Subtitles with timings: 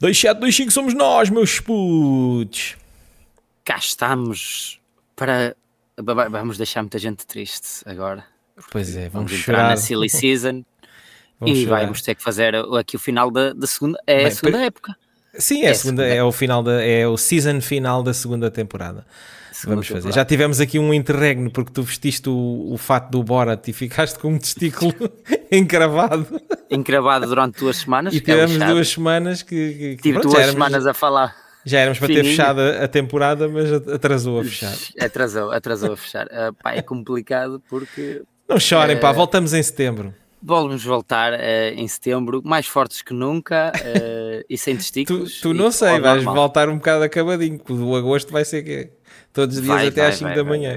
[0.00, 2.76] 2725 somos nós, meus putos.
[3.64, 4.80] Cá estamos
[5.16, 5.56] para.
[6.30, 8.24] Vamos deixar muita gente triste agora.
[8.70, 9.68] Pois é, vamos, Vamos entrar chorar.
[9.70, 10.64] na Silly Season
[11.40, 11.82] Vamos e chorar.
[11.82, 13.98] vamos ter que fazer aqui o final da, da segunda.
[14.06, 14.96] É a Bem, segunda per- época.
[15.34, 16.18] Sim, é, É a segunda, segunda.
[16.20, 19.04] é o final da, é o season final da segunda temporada.
[19.64, 20.12] Vamos fazer.
[20.12, 24.18] Já tivemos aqui um interregno porque tu vestiste o, o fato do Borat e ficaste
[24.18, 24.92] com um testículo
[25.50, 26.26] encravado.
[26.70, 28.14] Encravado durante duas semanas.
[28.14, 31.34] E é tivemos duas semanas que, que- Tive pronto, duas éramos, semanas a falar.
[31.64, 32.30] já éramos para ter fininho.
[32.36, 34.74] fechado a, temporada, mas atrasou a fechar.
[35.00, 36.26] Atrasou, atrasou a fechar.
[36.30, 40.14] Ah, pá, é complicado porque Não chorem, Eh, pá, voltamos em setembro.
[40.42, 45.40] vamos voltar ah, em setembro, mais fortes que nunca ah, e sem Tu, testículos.
[45.40, 48.90] tu e não sei, vais voltar um bocado acabadinho, porque o agosto vai ser que
[49.32, 50.76] todos os dias Vai, até vai, às 5 vai, da manhã.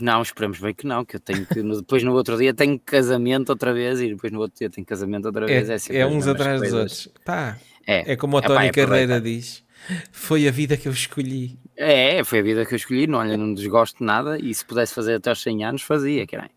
[0.00, 3.50] Não, esperemos bem que não, que eu tenho que depois no outro dia tenho casamento
[3.50, 5.68] outra vez e depois no outro dia tenho casamento outra vez.
[5.68, 7.06] É, é as uns atrás dos coisas.
[7.06, 7.22] outros.
[7.24, 8.70] Pá, É, é como o Tony é.
[8.70, 9.64] Carreira diz:
[10.12, 11.58] Foi a vida que eu escolhi.
[11.76, 14.64] é, foi a vida que eu escolhi, não, olha, não desgosto de nada e se
[14.64, 16.50] pudesse fazer até aos 100 anos fazia, caralho.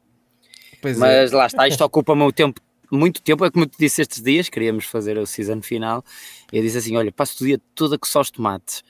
[0.82, 1.00] Pois é.
[1.00, 4.22] Mas lá está, isto ocupa-me o tempo, muito tempo, é como eu te disse estes
[4.22, 6.04] dias, queríamos fazer o season final,
[6.54, 8.84] e eu disse assim, olha, passo o dia todo a coçar os tomates.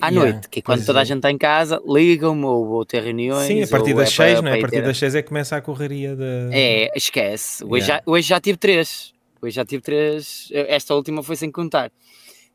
[0.00, 1.02] À Yeah, noite, que é quando toda é.
[1.02, 3.46] a gente está em casa, ligam-me ou vou ter reuniões.
[3.46, 4.58] Sim, a partir das é para- 6, não é?
[4.58, 6.24] A partir ter- das 6 é que começa a correria da.
[6.52, 7.64] É, esquece.
[7.64, 8.02] Hoje, Yeah.
[8.06, 9.12] já, hoje já tive três.
[9.40, 10.48] Hoje já tive três.
[10.52, 11.90] Esta última foi sem contar.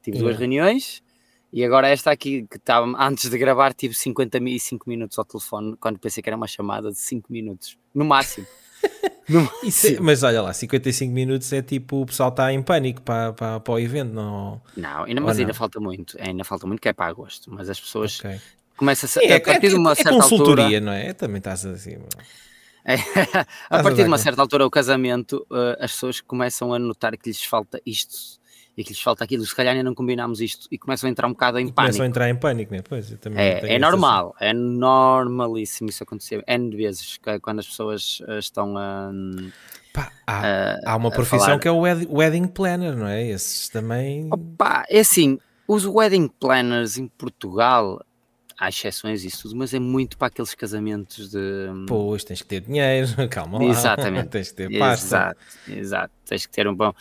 [0.04, 0.40] Tive duas Yeah.
[0.40, 1.02] reuniões
[1.52, 6.00] e agora esta aqui, que estava antes de gravar, tive 55 minutos ao telefone, quando
[6.00, 8.46] pensei que era uma chamada de 5 minutos, no máximo.
[9.64, 10.06] Isso é- máximo.
[10.06, 13.74] mas olha lá, 55 minutos é tipo o pessoal está em pânico para, para, para
[13.74, 14.62] o evento, não?
[14.76, 15.42] Não, ainda, mas não?
[15.44, 16.18] ainda falta muito.
[16.20, 17.50] Ainda falta muito que é para agosto.
[17.52, 18.40] Mas as pessoas Ok.
[18.76, 20.82] começam a, é, a partir de uma é certa consultoria, altura.
[20.82, 21.14] não é?
[21.14, 21.98] Também estás assim.
[22.86, 22.96] É,
[23.70, 27.30] a partir de uma certa altura, o casamento, eh, as pessoas começam a notar que
[27.30, 28.42] lhes falta isto
[28.78, 29.46] e que lhes falta aquilo.
[29.46, 32.04] Se calhar ainda não combinámos isto e começam a entrar um bocado em Começam pânico.
[32.04, 32.82] a entrar em pânico, né?
[32.88, 36.44] Pois, É, é normal, é normalíssimo isso acontecer.
[36.48, 39.12] N vezes é quando as pessoas eh, estão a.
[39.94, 41.60] Pá, há, a- há uma profissão falar.
[41.60, 43.24] que é o wed- wedding planner, não é?
[43.28, 44.28] Esses também.
[44.32, 48.04] Opa, é assim, os wedding planners em Portugal,
[48.64, 51.68] há exceções e isso tudo, mas é muito para aqueles casamentos de.
[51.88, 53.66] Pois, tens que ter dinheiro, calma lá.
[53.66, 54.30] Exatamente.
[54.30, 55.06] tens que ter pasta.
[55.06, 56.14] Exato, exato.
[56.26, 56.94] Tens que ter um bom.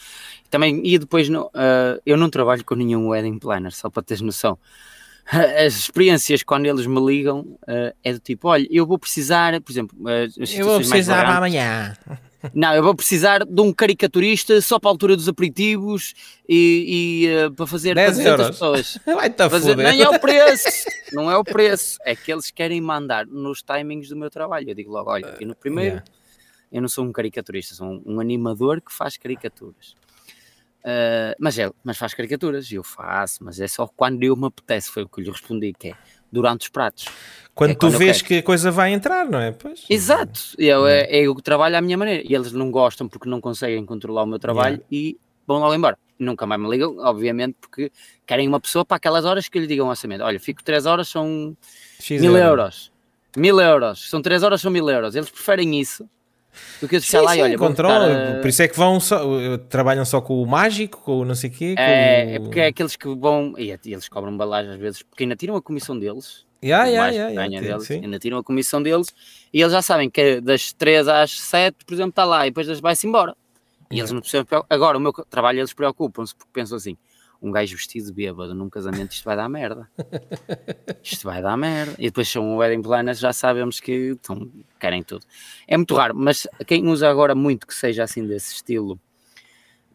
[0.50, 4.20] Também, e depois, no, ah, eu não trabalho com nenhum wedding planner, só para teres
[4.20, 4.58] noção.
[5.64, 9.72] As experiências quando eles me ligam ah, é do tipo: olha, eu vou precisar, por
[9.72, 11.94] exemplo, as Eu vou precisar amanhã.
[12.54, 16.14] Não, eu vou precisar de um caricaturista só para a altura dos aperitivos
[16.48, 18.50] e, e, ah, para fazer 10 para 200 euros.
[18.50, 18.98] pessoas.
[19.16, 19.76] Vai-te a Mas foder.
[19.76, 20.68] nem é o preço,
[21.12, 24.68] não é o preço, é que eles querem mandar nos timings do meu trabalho.
[24.70, 26.04] Eu digo logo: olha, eu no primeiro Yeah.
[26.72, 29.94] eu não sou um caricaturista, sou um, um animador que faz caricaturas.
[30.84, 34.90] Ah, mas, é, mas faz caricaturas, eu faço, mas é só quando eu me apetece,
[34.90, 35.94] foi o que eu lhe respondi, que é
[36.32, 37.04] durante os pratos.
[37.54, 39.52] Quando É tu quando eu vês que a coisa vai entrar, não é?
[39.52, 39.84] Pois.
[39.90, 43.28] Exato, eu, é, é eu que trabalho à minha maneira, e eles não gostam porque
[43.28, 44.86] não conseguem controlar o meu trabalho Yeah.
[44.90, 45.98] e vão logo embora.
[46.18, 47.92] Nunca mais me ligam, obviamente, porque
[48.26, 50.22] querem uma pessoa para aquelas horas que lhe digam um orçamento.
[50.24, 51.54] Olha, fico 3 horas, são
[52.00, 52.48] X mil euro.
[52.62, 52.92] euros.
[53.36, 55.14] Mil euros, são 3 horas, são mil euros.
[55.14, 56.08] Eles preferem isso
[56.80, 58.36] do que eu Sim, lá sim, e olha, controla.
[58.36, 61.24] ah, Por isso é que vão só, uh, trabalham só com o mágico, com o
[61.24, 61.74] não sei quê.
[61.78, 62.42] É, é o...
[62.42, 63.54] porque é aqueles que vão.
[63.58, 66.44] E e eles cobram balagem às vezes, porque ainda tiram a comissão deles.
[66.64, 68.04] Yeah, yeah, yeah, yeah, deles, sim.
[68.04, 69.08] ainda tiram a comissão deles
[69.52, 72.78] e eles já sabem que das 3 às 7, por exemplo, está lá e depois
[72.78, 73.34] vai-se embora.
[73.90, 74.46] E eles não precisam.
[74.70, 76.96] Agora, o meu trabalho, eles preocupam-se porque pensam assim:
[77.42, 79.90] um gajo vestido de bêbado num casamento, isto vai dar merda.
[81.02, 81.94] Isto vai dar merda.
[81.98, 84.48] E depois são wedding planners, já sabemos que então,
[84.78, 85.26] querem tudo.
[85.66, 88.98] É muito raro, mas quem usa agora muito que seja assim desse estilo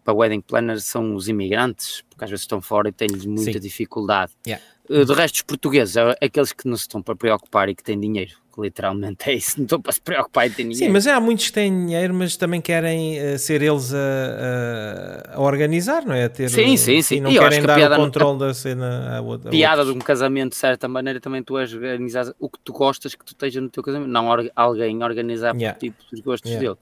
[0.08, 3.60] para wedding planners são os imigrantes, porque às vezes estão fora e têm-lhes muita Sim.
[3.60, 4.32] dificuldade.
[4.48, 4.64] Yeah.
[4.90, 7.84] Uh, De resto, os portugueses, é aqueles que não se estão para preocupar e que
[7.84, 10.86] têm dinheiro, que literalmente é isso, não estão para se preocupar e têm dinheiro.
[10.86, 15.42] Sim, mas há muitos que têm dinheiro, mas também querem uh, ser eles a, a-
[15.42, 16.24] organizar, não é?
[16.24, 17.20] A ter, Sim, sim, sim.
[17.20, 19.50] Não E eu acho querem dar piada o não- controle da cena a outra.
[19.50, 22.72] a piada de um casamento, de certa maneira, também tu és organizar o que tu
[22.72, 25.74] gostas que tu esteja no teu casamento, não alguém organizar Yeah.
[25.74, 26.66] por tipo dos gostos Yeah.
[26.70, 26.80] dele.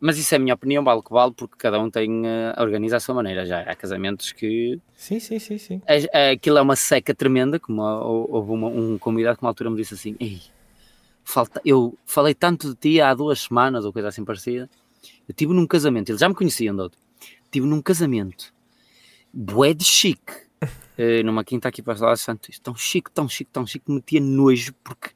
[0.00, 2.54] Mas isso é a minha opinião, vale o que vale, porque cada um tem uh,
[2.60, 3.44] organiza a sua maneira.
[3.44, 5.82] Já há casamentos que Sim, sim, sim, sim.
[5.86, 9.42] é- é- aquilo é uma seca tremenda, como a- hou- houve uma- um convidado que
[9.44, 10.40] uma altura me disse assim, Ei,
[11.24, 14.70] falta, eu falei tanto de ti há duas semanas, ou coisa assim parecida,
[15.02, 16.98] eu estive num casamento, eles já me conheciam de outro,
[17.44, 18.54] estive num casamento,
[19.32, 20.32] bué de chique,
[20.96, 23.90] eh, numa quinta aqui para lá de Santos, tão chique, tão chique, tão chique, que
[23.92, 25.10] metia nojo, porque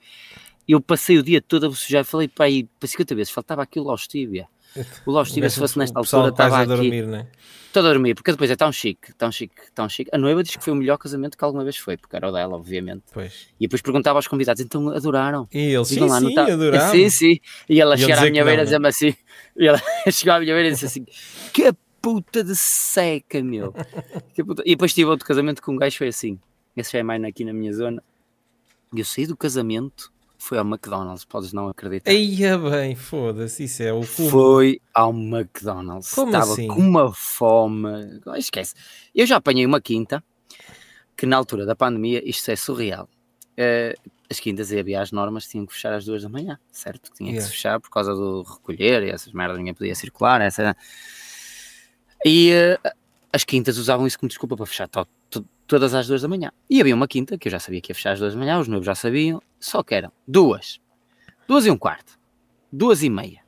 [0.67, 3.89] eu passei o dia todo a bocejar, falei para aí para 50 vezes, faltava aquilo
[3.89, 4.49] ao estíbia,
[5.07, 6.73] O Estiva, se fosse nesta altura, estava aqui.
[6.73, 7.27] a dormir, né?
[7.67, 10.11] Estou a dormir, porque depois é tão chique, tão chique, tão chique.
[10.13, 12.33] A noiva diz que foi o melhor casamento que alguma vez foi, porque era o
[12.33, 13.03] dela, obviamente.
[13.13, 13.49] Pois.
[13.59, 15.49] E depois perguntava aos convidados, então adoraram?
[15.53, 16.91] E eles, sim, lá, sim, tá- adoravam.
[16.91, 17.39] Sim, sim.
[17.69, 19.15] E ela chegava à minha beira e dizia-me assim,
[19.57, 19.81] e ela
[20.13, 21.07] chegou à minha beira e disse assim,
[21.53, 21.73] que
[22.03, 23.73] puta de seca, meu.
[24.67, 26.39] E depois tive outro casamento com um gajo, foi assim,
[26.77, 28.03] esse já é mais aqui na minha zona.
[28.95, 32.11] E eu saí do casamento, foi ao McDonald's, podes não acreditar.
[32.11, 34.29] Eia bem, foda-se, isso é o fumo.
[34.31, 36.11] Foi ao McDonald's.
[36.13, 36.69] Como Estava assim?
[36.69, 38.21] com uma fome.
[38.27, 38.75] Ah, Esquece.
[39.15, 40.23] Eu já apanhei uma quinta
[41.17, 43.09] que na altura da pandemia isto é surreal.
[43.57, 43.95] Eh,
[44.31, 47.11] as quintas e havia as normas tinham que fechar às duas da manhã, certo?
[47.15, 47.47] Tinha que Yeah.
[47.47, 50.41] se fechar por causa do recolher e essas merdas, ninguém podia circular.
[50.41, 50.75] Essa...
[52.25, 52.79] E eh,
[53.33, 55.07] as quintas usavam isso como desculpa para fechar to-
[55.67, 56.51] todas às duas da manhã.
[56.69, 58.59] E havia uma quinta que eu já sabia que ia fechar às duas da manhã,
[58.59, 60.81] os noivos já sabiam, só que eram duas,
[61.49, 62.19] duas e um quarto,
[62.73, 63.41] duas e meia.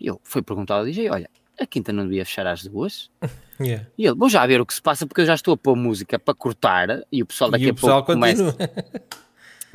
[0.00, 1.30] E eu fui perguntar ao DJ: olha,
[1.60, 3.10] a quinta não devia fechar às duas?
[3.60, 3.86] Yeah.
[3.96, 5.76] E ele: vou já ver o que se passa, porque eu já estou a pôr
[5.76, 8.44] música para cortar e o pessoal daqui E a pessoal pouco começa.
[8.52, 8.70] continua.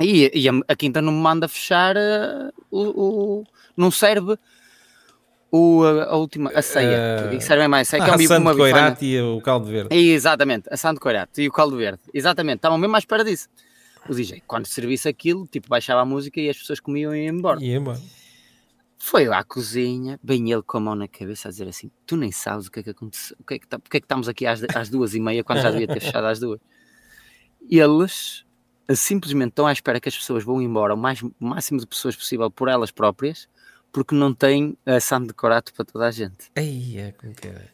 [0.00, 3.44] E, e a, a quinta não me manda fechar eh, o, o-
[3.76, 4.36] Não serve
[5.50, 6.50] o, a, última.
[6.54, 7.30] A ceia.
[7.32, 8.96] Uh, serve mais a ceia, que é um, uma bifana.
[9.00, 9.94] E o caldo verde.
[9.94, 12.00] Exatamente, a Santo Coirato e o caldo verde.
[12.12, 13.48] Exatamente, estavam mesmo à espera disso.
[14.08, 17.36] O DJ, quando servisse aquilo, tipo, baixava a música e as pessoas comiam e iam
[17.36, 17.62] embora.
[17.62, 18.00] Embora.
[18.98, 22.16] Foi lá à cozinha, bem ele com a mão na cabeça a dizer assim: Tu
[22.16, 24.04] nem sabes o que é que aconteceu, o que é que, tá, porque é que
[24.04, 26.60] estamos aqui às, às duas e meia quando já devia ter fechado às duas.
[27.70, 28.44] Eles
[28.88, 31.86] eh, simplesmente estão à espera que as pessoas vão embora, o, mais, o máximo de
[31.86, 33.48] pessoas possível por elas próprias,
[33.92, 36.50] porque não têm a Santo Corato para toda a gente.
[36.54, 37.68] Eia, como que era?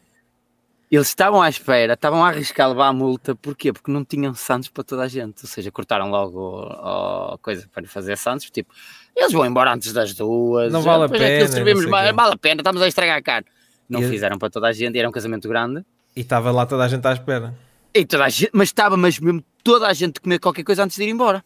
[0.91, 3.73] Eles estavam à espera, estavam a arriscar levar a multa, porquê?
[3.73, 7.85] Porque não tinham Santos para toda a gente, ou seja, cortaram logo a coisa para
[7.87, 8.73] fazer Santos, tipo,
[9.15, 12.13] eles vão embora antes das duas, Não vale a é pena, servimos não quê.
[12.13, 13.47] vale a pena, estamos a estragar a carne.
[13.89, 15.83] Não E- fizeram para toda a gente, era um casamento grande,
[16.15, 17.53] E estava lá toda a gente à espera.
[17.93, 20.83] e toda a gente, mas estava mas mesmo toda a gente a comer qualquer coisa
[20.83, 21.43] antes de ir embora.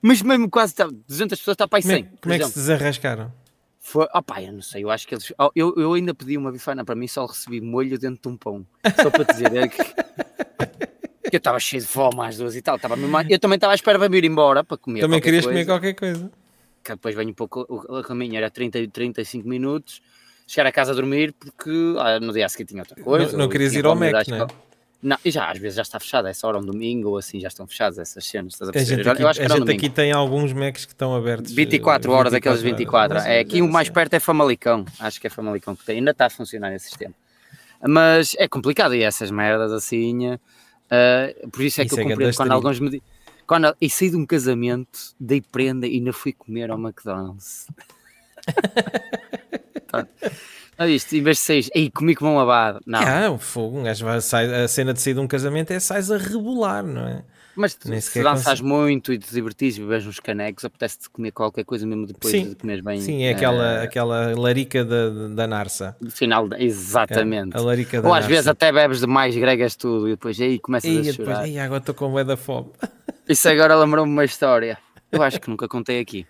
[0.00, 2.38] Mas mesmo quase estava, 200 pessoas, está para aí Como é, 100, por como é
[2.38, 3.32] que se desarrascaram?
[3.84, 5.32] Foi, opá, eu não sei, eu acho que eles.
[5.36, 8.36] oh, Eu, eu ainda pedi uma bifana para mim, só recebi molho dentro de um
[8.36, 8.64] pão.
[9.02, 9.82] Só para dizer é que,
[11.28, 12.76] que eu estava cheio de fome às duas e tal.
[12.76, 15.00] Estava mesmo, a- eu também estava à espera para me ir embora para comer.
[15.00, 16.30] Também querias coisa, comer qualquer coisa.
[16.84, 17.66] Que depois venho um pouco.
[17.68, 20.00] O, o caminho era 30 e 35 minutos.
[20.46, 23.32] Chegar a casa a dormir porque ah, no dia a seguir tinha outra coisa.
[23.32, 24.46] não não querias ir ao Mac, não é?
[25.02, 27.66] Não, já às vezes já está fechada, essa hora um domingo ou assim, já estão
[27.66, 28.52] fechadas essas cenas.
[28.52, 28.96] Estás a A perceber?
[28.98, 29.78] gente Eu- aqui, eu acho que a um gente domingo.
[29.80, 31.50] aqui tem alguns Macs que estão abertos.
[31.52, 33.16] 24 eh, horas, aqueles 24 24.
[33.16, 33.26] horas.
[33.26, 33.94] É, aqui o mais Sim.
[33.94, 34.84] perto é Famalicão.
[35.00, 35.98] Acho que é Famalicão que tem.
[35.98, 37.14] Ainda está a funcionar esse sistema.
[37.88, 40.38] Mas é complicado e essas merdas assim.
[40.88, 43.02] eh, por isso é que Isso eu é compreendo quando alguns me di-
[43.44, 47.66] quando E saí de um casamento, dei prenda e ainda fui comer ao McDonald's.
[50.82, 52.80] Olha isto, em vez de seis, aí comi como um abado.
[52.86, 55.70] Não, Ah, o fogo, um gajo vai, sai, a cena de sair de um casamento
[55.72, 57.22] é sais a rebolar, não é?
[57.54, 58.66] mas nem se danças consigo.
[58.68, 62.48] muito e te divertires e bebes uns canecos, apetece-te comer qualquer coisa mesmo depois Sim.
[62.48, 62.98] de comeres bem.
[63.00, 65.94] Sim, é aquela, eh, aquela larica da, da Narsa.
[66.08, 67.54] final, exatamente.
[67.56, 68.28] A larica da Ou às Narsa.
[68.34, 71.46] vezes até bebes demais, gregas tudo e depois aí começas E a depois, chorar.
[71.46, 72.70] "Ei, agora estou com bué da fome.
[73.28, 74.78] Isso agora lembrou-me uma história.
[75.12, 76.26] Eu acho que nunca contei aqui.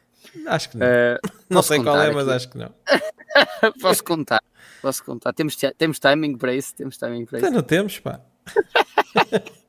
[0.47, 0.87] Acho que não.
[0.87, 1.19] Eh,
[1.51, 2.37] não sei qual é, contar mas aqui?
[2.37, 2.75] acho que não.
[3.81, 4.43] posso contar.
[4.81, 5.33] Posso contar.
[5.33, 6.75] Temos, temos timing para isso?
[6.75, 7.55] Temos timing para Ainda isso.
[7.57, 8.21] não temos, pá.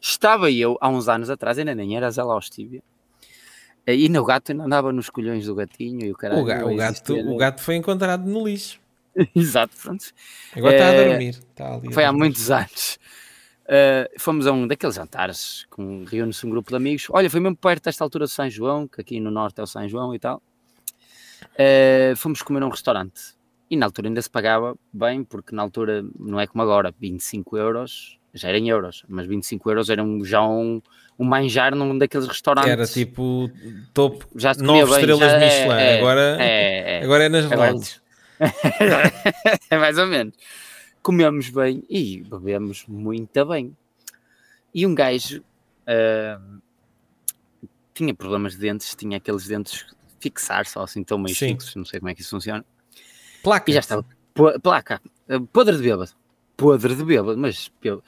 [0.00, 2.82] Estava eu, há uns anos atrás, ainda nem era Zé Hostíbia.
[3.86, 6.42] E no gato ainda andava nos colhões do gatinho e o caralho.
[6.42, 7.36] O, ga- o gato, existia, o né?
[7.38, 8.78] gato foi encontrado no lixo.
[9.34, 10.04] Exato, pronto.
[10.54, 11.28] Agora está a Eh, dormir.
[11.30, 12.98] Está ali Foi há muitos anos.
[13.68, 17.06] Uh, fomos a um daqueles jantares, com reúne-se um grupo de amigos.
[17.10, 19.66] Olha, foi mesmo perto desta altura do São João, que aqui no norte é o
[19.66, 20.42] São João e tal.
[21.52, 23.36] Uh, fomos comer a um restaurante.
[23.70, 27.58] E na altura ainda se pagava bem, porque na altura não é como agora, 25
[27.58, 30.80] euros, já era em euros, mas 25 euros era um, já um,
[31.18, 32.70] um manjar num daqueles restaurantes.
[32.70, 33.50] Era tipo
[33.92, 35.82] topo, já se comia nove bem, estrelas já é- Michelin.
[35.82, 37.04] é, agora, é, é.
[37.04, 38.00] agora é nas lojas.
[39.70, 40.34] é mais ou menos.
[41.08, 43.74] Comemos bem e bebemos muito bem.
[44.74, 45.42] E um gajo
[45.86, 46.38] ah,
[47.94, 49.86] tinha problemas de dentes, tinha aqueles dentes
[50.20, 51.54] fixar só assim, tão meio Sim.
[51.54, 52.62] fixos, não sei como é que isso funciona.
[53.42, 53.70] Placa.
[53.70, 54.04] E já estava
[54.62, 55.00] placa,
[55.30, 56.10] ah, podre de bêbado,
[56.54, 58.04] podre de bêbado, mas bêbado.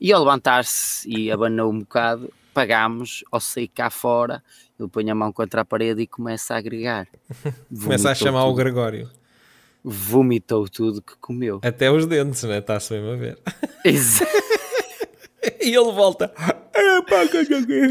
[0.00, 4.40] E ao levantar-se e abanou um bocado, pagámos, ao sair cá fora,
[4.78, 7.08] ele põe a mão contra a parede e começa a agregar.
[7.82, 8.58] Começa a chamar o tudo.
[8.58, 9.10] Gregório.
[9.84, 11.60] Vomitou tudo que comeu.
[11.62, 12.58] Até os dentes, né?
[12.58, 13.38] Está-se mesmo a ver.
[13.84, 14.26] Exa-
[15.60, 16.32] E ele volta.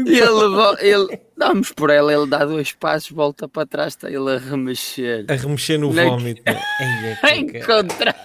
[0.06, 4.30] E ele, ele damos por ela, ele dá dois passos, volta para trás, está ele
[4.34, 5.24] a remexer.
[5.28, 6.42] A remexer no Na- vómito.
[6.44, 6.60] né?
[7.22, 8.16] Ai, é Encontrar.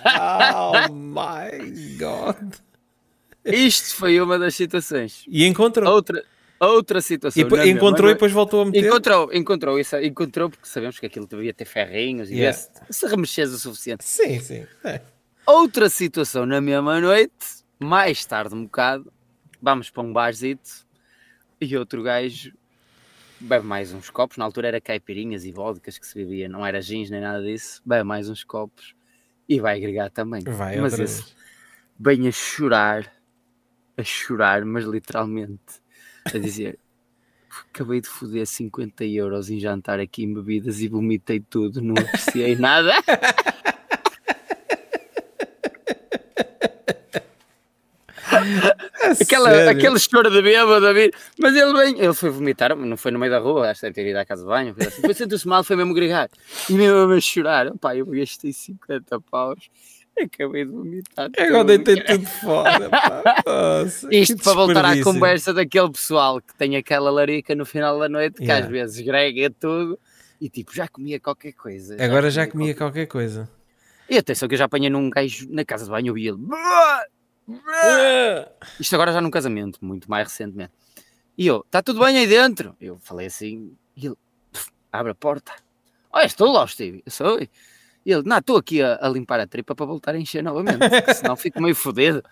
[0.90, 2.54] Oh my god.
[3.46, 5.24] Isto foi uma das situações.
[5.28, 5.92] E encontrou.
[5.94, 6.24] Outra,
[6.68, 7.42] outra situação.
[7.42, 8.86] E na mesma encontrou e noite- depois voltou a meter.
[8.88, 12.58] Encontrou, encontrou, isso, encontrou porque sabemos que aquilo devia ter ferrinhos e Yeah.
[12.90, 14.04] se remexes o suficiente.
[14.04, 14.68] Sim, sim.
[14.84, 15.02] É.
[15.46, 17.34] Outra situação na mesma noite,
[17.80, 19.12] mais tarde um bocado,
[19.62, 20.86] vamos para um barzito
[21.62, 22.54] e outro gajo
[23.40, 24.38] bebe mais uns copos.
[24.38, 27.82] Na altura era caipirinhas e vodkas que se bebia, não era jeans nem nada disso.
[27.86, 28.94] Bebe mais uns copos
[29.48, 30.44] e vai agregar também.
[30.44, 31.36] Vai mas esse vez.
[31.98, 33.12] bem a chorar,
[33.98, 35.82] a chorar, mas literalmente
[36.36, 36.80] a dizer.
[37.74, 42.56] Acabei de foder 50 euros em jantar aqui em bebidas e vomitei tudo, não apreciei
[42.58, 42.94] nada.
[49.22, 49.70] Aquela, Sério?
[49.72, 51.14] aquele choro de bêbado, David.
[51.40, 53.96] Mas ele vem, ele foi vomitar, não foi no meio da rua, acho que deve
[53.96, 54.76] ter ido à casa de banho.
[54.78, 55.02] Assim.
[55.02, 56.30] Depois sentou-se mal, foi mesmo gregar.
[56.70, 57.72] E mesmo a chorar.
[57.80, 59.70] Pá, eu gastei 50 paus.
[60.22, 61.30] Acabei de vomitar.
[61.38, 62.90] Agora deitei tudo fora.
[62.90, 63.44] pá.
[63.46, 68.10] Nossa, Isto para voltar à conversa daquele pessoal que tem aquela larica no final da
[68.10, 68.66] noite, que Yeah.
[68.66, 69.98] às vezes grega tudo.
[70.42, 72.02] E tipo, já comia qualquer coisa.
[72.04, 73.50] Agora já comia qualquer coisa.
[74.10, 76.38] E atenção que eu já apanhei num gajo na casa de banho, vi ele.
[78.80, 80.72] Isto agora já num casamento, muito mais recentemente.
[81.38, 82.76] E eu, está tudo bem aí dentro?
[82.82, 84.16] Eu falei assim, e ele,
[84.52, 85.54] "Pff, abre a porta.
[86.16, 87.02] És tu lá, Steve?
[87.06, 87.40] Eu sou.
[88.06, 90.80] E ele, não, estou aqui a, a limpar a tripa para voltar a encher novamente,
[91.16, 92.24] senão fico meio fodido.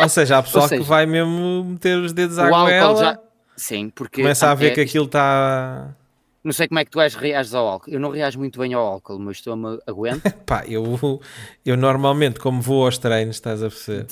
[0.00, 3.18] Ou seja, há pessoal seja, que vai mesmo meter os dedos à goela, já.
[3.56, 4.22] Sim, porque.
[4.22, 5.94] começa a é- ver que aquilo está.
[6.42, 7.90] Não sei como é que tu és, reages ao álcool.
[7.90, 10.30] Eu não reajo muito bem ao álcool, mas estou-me aguento.
[10.44, 11.20] Pá, eu,
[11.64, 14.06] eu normalmente, como vou aos treinos, estás a perceber?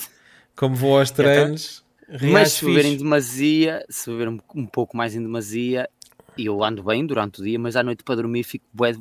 [0.55, 4.97] Como vou aos treinos, mas reajo se beber em demasia, se beber um, um pouco
[4.97, 5.87] mais em demasia,
[6.35, 8.93] eu ando bem durante o dia, mas à noite para dormir fico bué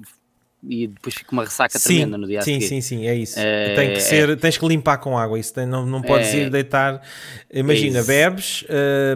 [0.64, 2.68] e depois fico uma ressaca Sim, tremenda no dia a sim, seguir.
[2.68, 3.38] sim, sim, é isso.
[3.38, 4.00] É, tem que é.
[4.00, 5.38] ser, tens que limpar com água.
[5.38, 6.38] Isso tem- não, não podes É.
[6.38, 7.02] ir deitar.
[7.52, 8.06] Imagina, Isso.
[8.06, 8.64] bebes,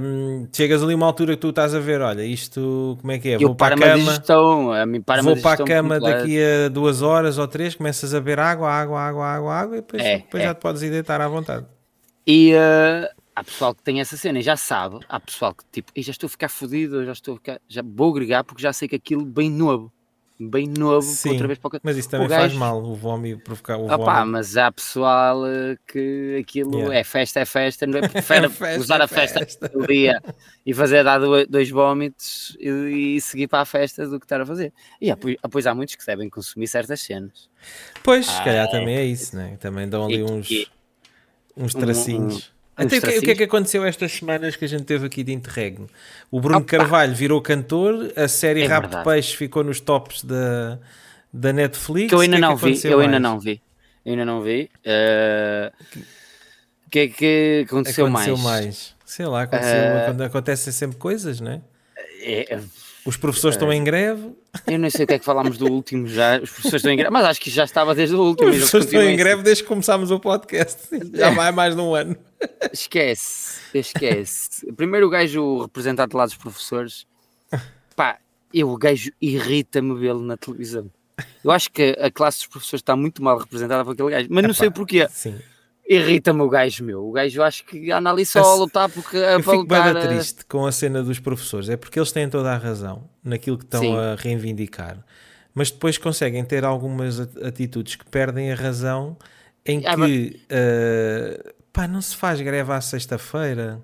[0.03, 3.19] hum, chegas ali a uma altura que tu estás a ver, olha, isto como é
[3.19, 3.35] que é?
[3.37, 6.69] Eu Vou para a cama, digestão, a mim para vou para a cama daqui a
[6.69, 10.19] duas horas ou três, começas a beber água, água, água, água, água, e depois, É,
[10.19, 10.47] depois é.
[10.47, 11.65] já te podes ir deitar à vontade.
[12.27, 14.99] E eh, há pessoal que tem essa cena e já sabe.
[15.09, 17.83] Há pessoal que tipo, "Ei, já estou a ficar fodido, já estou a ficar, já
[17.85, 19.93] vou agregar porque já sei que aquilo bem novo,
[20.39, 22.95] bem novo, Sim, outra vez para o Mas isso também o faz gajo- mal, o
[22.95, 24.27] vómito, provocar o vómito.
[24.27, 26.97] mas há pessoal eh, que aquilo Yeah.
[26.99, 28.03] é festa, é festa, não é?
[28.09, 29.39] Prefere Festa, usar a festa.
[29.41, 30.23] festa do dia
[30.65, 34.41] e fazer dar do- dois vómitos e, e seguir para a festa do que estar
[34.41, 34.73] a fazer.
[35.01, 37.49] E há, pois- pois há muitos que devem consumir certas cenas.
[38.03, 39.57] Pois, se calhar Ah, também é isso, né?
[39.59, 40.49] Também dão ali uns,
[41.57, 42.55] uns tracinhos.
[42.77, 43.37] Até uns o que, o que é tracinhos.
[43.39, 45.89] que aconteceu estas semanas que a gente teve aqui de interregno?
[46.31, 46.77] O Bruno Opa!
[46.79, 49.03] Carvalho virou cantor, a série É Rap de.
[49.05, 50.79] Peixe ficou nos tops da,
[51.33, 52.09] da Netflix.
[52.11, 53.23] Que eu ainda é que não vi, aconteceu eu ainda mais?
[53.23, 53.63] não vi.
[54.05, 54.71] Eu ainda não vi.
[54.85, 55.73] Eh,
[56.87, 58.65] O que é que aconteceu, Aconteceu mais?
[58.67, 58.95] mais.
[59.05, 61.61] Sei lá, aconteceu, quando acontecem sempre coisas, né?
[62.23, 62.59] É,
[63.07, 64.33] Os professores estão em greve,
[64.67, 66.41] eu não sei o que é que falámos do último já.
[66.41, 68.51] Os professores estão em greve, mas acho que já estava desde o último.
[68.51, 70.89] os professores estão em greve desde que começámos o podcast.
[71.15, 72.17] Já vai mais de um ano.
[72.73, 74.73] Esquece, esquece.
[74.73, 77.07] Primeiro o gajo representado lá dos professores,
[77.95, 78.19] pá,
[78.53, 80.91] eu, o gajo irrita-me vê-lo na televisão.
[81.43, 84.45] Eu acho que a classe dos professores está muito mal representada por aquele gajo, mas
[84.45, 85.07] não sei Epá, porquê.
[85.11, 85.39] Sim.
[85.89, 87.07] Irrita-me o gajo meu.
[87.07, 89.39] O gajo eu acho que anda ali só A a se- lutar porque a Eu
[89.41, 89.95] fico lutar.
[89.95, 93.09] bem a- triste com a cena dos professores, é porque eles têm toda a razão
[93.23, 93.97] naquilo que estão Sim.
[93.97, 94.99] a reivindicar,
[95.55, 99.17] mas depois conseguem ter algumas at- atitudes que perdem a razão
[99.65, 103.81] em Ah, que eh, pá, não se faz greve à sexta-feira,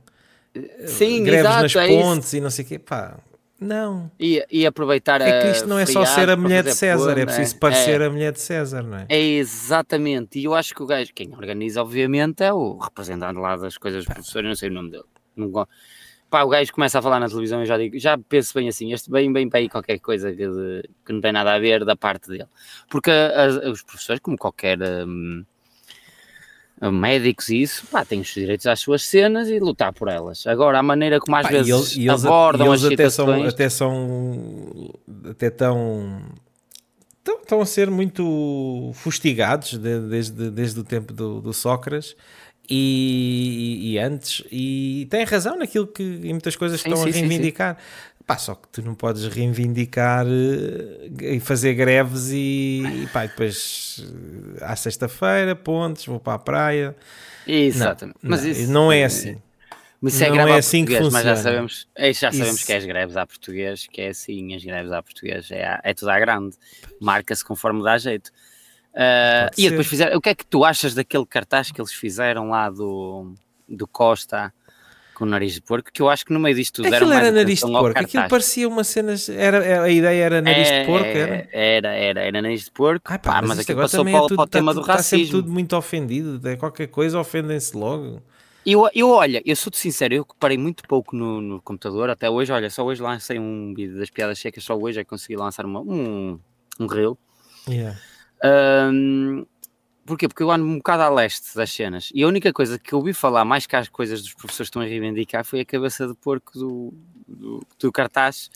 [0.86, 3.16] Sim, greves exato, nas é pontes e não sei o quê, pá,
[3.62, 4.10] não.
[4.18, 7.18] E, e aproveitar É que a isto não é só ser a mulher de César,
[7.18, 8.06] é preciso é- parecer é.
[8.06, 9.06] a mulher de César, não é?
[9.08, 13.56] É exatamente, e eu acho que o gajo, quem organiza, obviamente, é o representante lá
[13.56, 15.04] das coisas do professor, eu não sei o nome dele.
[15.36, 15.50] Não
[16.32, 18.66] Pá, o gajo começa a falar na televisão e eu já digo, já penso bem
[18.66, 20.48] assim, este bem, bem para aí qualquer coisa que,
[21.04, 22.46] que não tem nada a ver da parte dele.
[22.88, 25.44] Porque as- os professores, como qualquer hum,
[26.90, 30.46] médicos e isso, pá, têm os direitos às suas cenas e lutar por elas.
[30.46, 32.92] Agora, a maneira como às Pá, e vezes eles- e eles, abordam e eles as
[32.92, 33.52] até são, situações...
[33.54, 34.90] até são
[35.30, 36.22] até tão
[37.18, 42.16] estão, estão a ser muito fustigados de- desde, desde o tempo do, do Sócrates
[42.68, 47.12] e, e antes e têm razão naquilo que em muitas coisas Sim, estão sim, a
[47.12, 47.28] sim, sim.
[48.26, 54.04] Pá, só que tu não podes reivindicar eh, e fazer greves e, e pá, depois
[54.60, 56.96] eh, à sexta-feira, pontes, vou para a praia.
[57.46, 58.18] Não, Exatamente.
[58.22, 59.40] não, Mas isso, não é assim.
[60.00, 61.54] Mas isso é Não greve é assim que português, mas já funciona.
[61.54, 62.66] sabemos, é, já sabemos Isso.
[62.66, 65.94] que é as greves à português, que é assim, as greves à português é, é
[65.94, 66.56] tudo à grande,
[67.00, 68.30] marca-se conforme dá jeito.
[68.92, 72.50] Pode e depois fizeram, o que é que tu achas daquele cartaz que eles fizeram
[72.50, 73.32] lá do,
[73.68, 74.52] do Costa
[75.22, 75.90] com o nariz de porco?
[75.92, 78.28] Que eu acho que no meio disto tudo Aquilo mais era nariz de porco, aquilo
[78.28, 79.14] parecia uma cena.
[79.36, 81.48] Era, era- a ideia era nariz de porco, era.
[81.52, 84.12] É, Era, era, era nariz de porco, Ai, pá, mas, mas, aquilo agora passou para,
[84.12, 85.40] é o- tudo, para o tá, tema do tá sempre racismo.
[85.42, 86.48] tudo muito ofendido.
[86.48, 88.20] É qualquer coisa, ofendem-se logo.
[88.66, 92.52] Eu, eu, olha, eu sou-te sincero, eu parei muito pouco no, no computador, até hoje,
[92.52, 95.64] olha, só hoje lancei um vídeo das piadas secas, só hoje é que consegui lançar
[95.64, 96.38] uma, um,
[96.78, 97.16] um reel.
[97.68, 97.96] Yeah.
[98.44, 99.44] Ahm,
[100.04, 100.28] porquê?
[100.28, 102.98] Porque eu ando um bocado a leste das cenas, e a única coisa que eu
[102.98, 106.06] ouvi falar, mais que as coisas dos professores que estão a reivindicar, foi a cabeça
[106.06, 106.94] de porco do,
[107.26, 108.50] do, do cartaz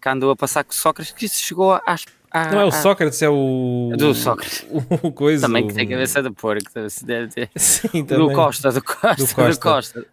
[0.00, 2.04] que andou a passar com o Sócrates, que isso chegou às...
[2.30, 3.90] à- Não é o Sócrates, é o.
[3.92, 4.64] Ah, Do Sócrates.
[5.02, 5.46] O, coisa.
[5.46, 7.50] Também que tem cabeça de porco, deve deve ter.
[7.56, 8.32] Sim, do também.
[8.36, 9.60] Costa, do Costa, do Costa.
[9.60, 10.06] Costa.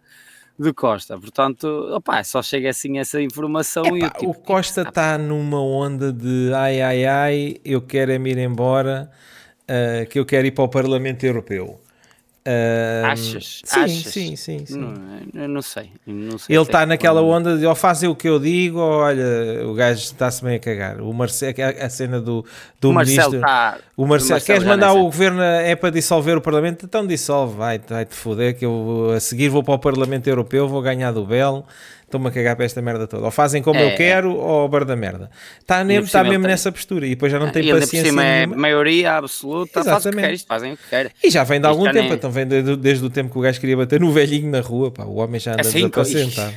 [0.58, 1.18] Do Costa.
[1.18, 6.10] Portanto, opá, só chega assim essa informação e eu, tipo, o Costa está numa onda
[6.12, 9.10] de ai ai ai, eu quero é me ir embora,
[9.68, 11.80] ah, que eu quero ir para o Parlamento Europeu.
[12.48, 13.60] Ah, Achas?
[13.64, 14.12] Sim, Achas?
[14.12, 14.64] sim, sim.
[14.66, 14.78] sim.
[15.34, 15.90] não, não sei.
[16.06, 17.32] não sei Ele está que naquela ponto.
[17.32, 20.60] onda de ou fazem o que eu digo, ou olha, o gajo está-se bem a
[20.60, 21.00] cagar.
[21.00, 22.44] O Marcelo, a, a cena do,
[22.80, 23.38] do O Marcelo ministro.
[23.40, 23.78] está.
[23.96, 26.86] O Marcelo, Marcelo queres já mandar o governo é para dissolver o Parlamento?
[26.86, 30.80] Então dissolve, vai, vai-te foder que eu a seguir vou para o Parlamento Europeu, vou
[30.80, 31.64] ganhar do Belo,
[32.06, 33.24] estou-me a cagar para esta merda toda.
[33.26, 33.96] Ou fazem como É, eu é.
[33.96, 35.30] quero, ou bar da merda.
[35.60, 37.78] Está mesmo, por está mesmo tem- nessa postura e depois já não tem E ainda
[37.80, 40.28] por paciência cima é maioria absoluta, faz o que Exatamente.
[40.28, 41.12] quer, isto fazem o que querem.
[41.22, 43.42] E já vem de algum tempo, nem- então vem desde, desde o tempo que o
[43.42, 46.54] gajo queria bater no velhinho na rua, pá, o homem já anda Assim, desapacientado.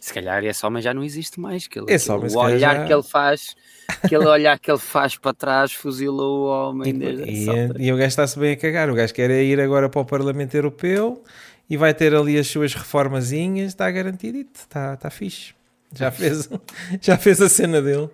[0.00, 1.68] Se calhar esse homem já não existe mais.
[1.68, 3.54] Que ele, Esse homem, se o olhar já- que ele faz,
[4.02, 7.74] aquele olhar que ele faz para trás, fuzilou o homem desde E, altura.
[7.80, 8.90] e o gajo está-se bem a cagar.
[8.90, 11.22] O gajo quer é ir agora para o Parlamento Europeu
[11.68, 15.54] e vai ter ali as suas reformazinhas, está garantido, está, está fixe.
[15.94, 16.48] Já fez,
[17.00, 18.08] já fez a cena dele.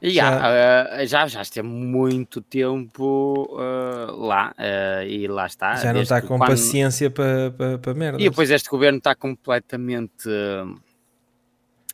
[0.00, 0.40] E já,
[0.98, 5.76] eh, já, já esteve muito tempo eh, lá eh, e lá está.
[5.76, 8.20] já não está com quando- paciência para, para, para merda.
[8.20, 10.28] E depois este governo está completamente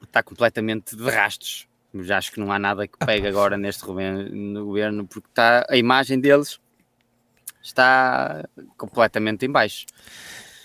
[0.03, 1.67] está completamente de rastos.
[1.95, 5.67] Já acho que não há nada que pegue agora neste governo, no governo porque está,
[5.69, 6.59] a imagem deles
[7.63, 9.85] está completamente em baixo.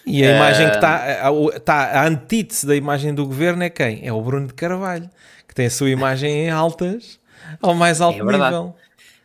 [0.06, 3.64] E a imagem que Eh, está, a, o- está a antítese da imagem do governo
[3.64, 4.06] é quem?
[4.06, 5.10] É o Bruno de Carvalho,
[5.48, 7.20] que tem a sua imagem em altas,
[7.62, 8.56] ao mais alto É verdade.
[8.56, 8.76] nível.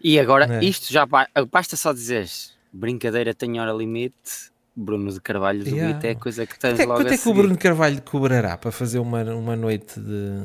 [0.00, 0.64] E agora, É.
[0.64, 4.48] isto já ba- basta só dizeres brincadeira tem hora limite.
[4.80, 5.98] Bruno de Carvalho do Yeah.
[6.06, 7.34] É a coisa que tens Quanto é, logo quanto a é que o.
[7.34, 10.44] Bruno de Carvalho cobrará para fazer uma, uma noite de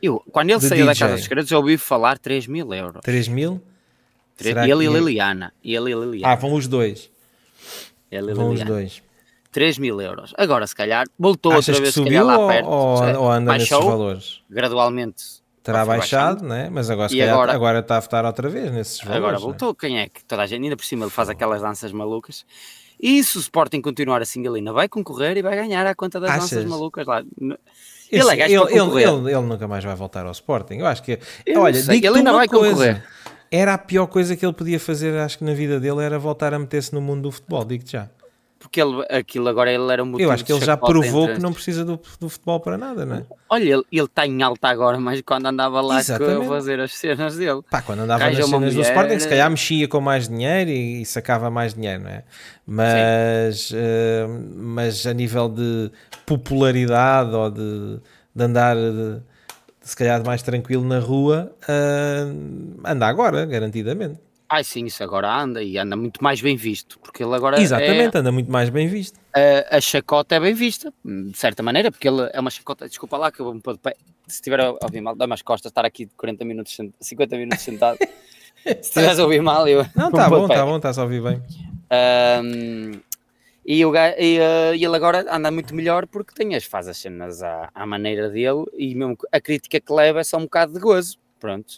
[0.00, 0.94] Eu, quando ele saiu da?
[0.94, 3.02] Casa dos Segredos, eu ouvi falar 3 mil euros.
[3.02, 3.60] 3 mil?
[4.34, 5.52] Tre- Será ele e que- Liliana.
[5.62, 6.32] Ele e Liliana.
[6.32, 7.10] Ah, vão os dois.
[8.10, 8.70] ele Vão os Liliana.
[8.70, 9.02] dois.
[9.52, 10.32] 3 mil euros.
[10.38, 12.68] Agora, se calhar, voltou Achas outra que vez, se subiu calhar, lá ou, perto.
[12.68, 14.40] ou, Se- ou anda nesses baixou valores?
[14.48, 15.40] gradualmente.
[15.62, 16.68] Terá baixado, né?
[16.72, 17.78] mas agora, se calhar, agora- agora...
[17.80, 19.16] está a votar outra vez nesses valores.
[19.18, 19.42] Agora né?
[19.42, 19.74] voltou.
[19.74, 22.46] Quem é que toda a gente, ainda por cima, ele faz aquelas danças malucas.
[22.98, 26.30] E se o Sporting continuar assim, ainda vai concorrer e vai ganhar à conta das
[26.30, 26.50] Achas?
[26.50, 27.22] danças malucas lá.
[28.10, 30.76] Ele é gajo ele, ele, ele- ele nunca mais vai voltar ao Sporting.
[30.78, 31.18] Eu acho que.
[31.46, 32.70] Eu olha, sei, ele ainda vai coisa.
[32.74, 33.04] concorrer.
[33.50, 36.54] Era a pior coisa que ele podia fazer, acho que na vida dele, era voltar
[36.54, 37.64] a meter-se no mundo do futebol.
[37.64, 38.08] Digo-te já.
[38.60, 41.40] Porque ele, aquilo agora ele era um Eu acho que ele já provou entre- que
[41.40, 43.24] não precisa do, do futebol para nada, não é?
[43.48, 46.02] Olha, ele ele está em alta agora, mas quando andava lá a
[46.46, 47.62] fazer as cenas dele.
[47.70, 50.68] Pá, quando andava nas uma cenas do mulher- Sporting, se calhar mexia com mais dinheiro
[50.70, 52.22] e, e sacava mais dinheiro, não é?
[52.66, 55.90] Mas, eh, mas a nível de
[56.26, 57.98] popularidade ou de,
[58.34, 59.20] de andar de-
[59.80, 62.26] se calhar mais tranquilo na rua, eh,
[62.84, 64.18] anda agora, garantidamente.
[64.52, 68.18] Ai sim, isso agora anda e anda muito mais bem visto, porque ele agora Exatamente,
[68.18, 69.18] anda muito mais bem visto.
[69.36, 72.88] é, a, a chacota é bem vista, de certa maneira, porque ele é uma chacota,
[72.88, 73.94] desculpa lá que eu me pôr de pé,
[74.26, 77.62] se estiver a ouvir mal, dá-me as costas estar aqui 40 minutos, sent- 50 minutos
[77.62, 77.96] sentado,
[78.66, 81.40] se estiveres a ouvir mal eu Não, está bom, está bom, está a ouvir bem.
[81.88, 83.00] Ahm,
[83.64, 84.36] e, o ga- e,
[84.74, 88.64] ele agora anda muito melhor porque tem as, faz as cenas à, à maneira dele
[88.76, 91.18] e mesmo a crítica que leva é só um bocado de gozo.
[91.38, 91.74] Pronto.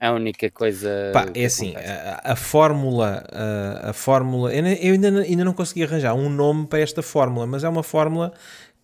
[0.00, 1.10] É a única coisa.
[1.12, 5.82] Pá, é assim, a, a fórmula, a, a fórmula, eu, ainda, não- ainda não consegui
[5.84, 8.32] arranjar um nome para esta fórmula, mas é uma fórmula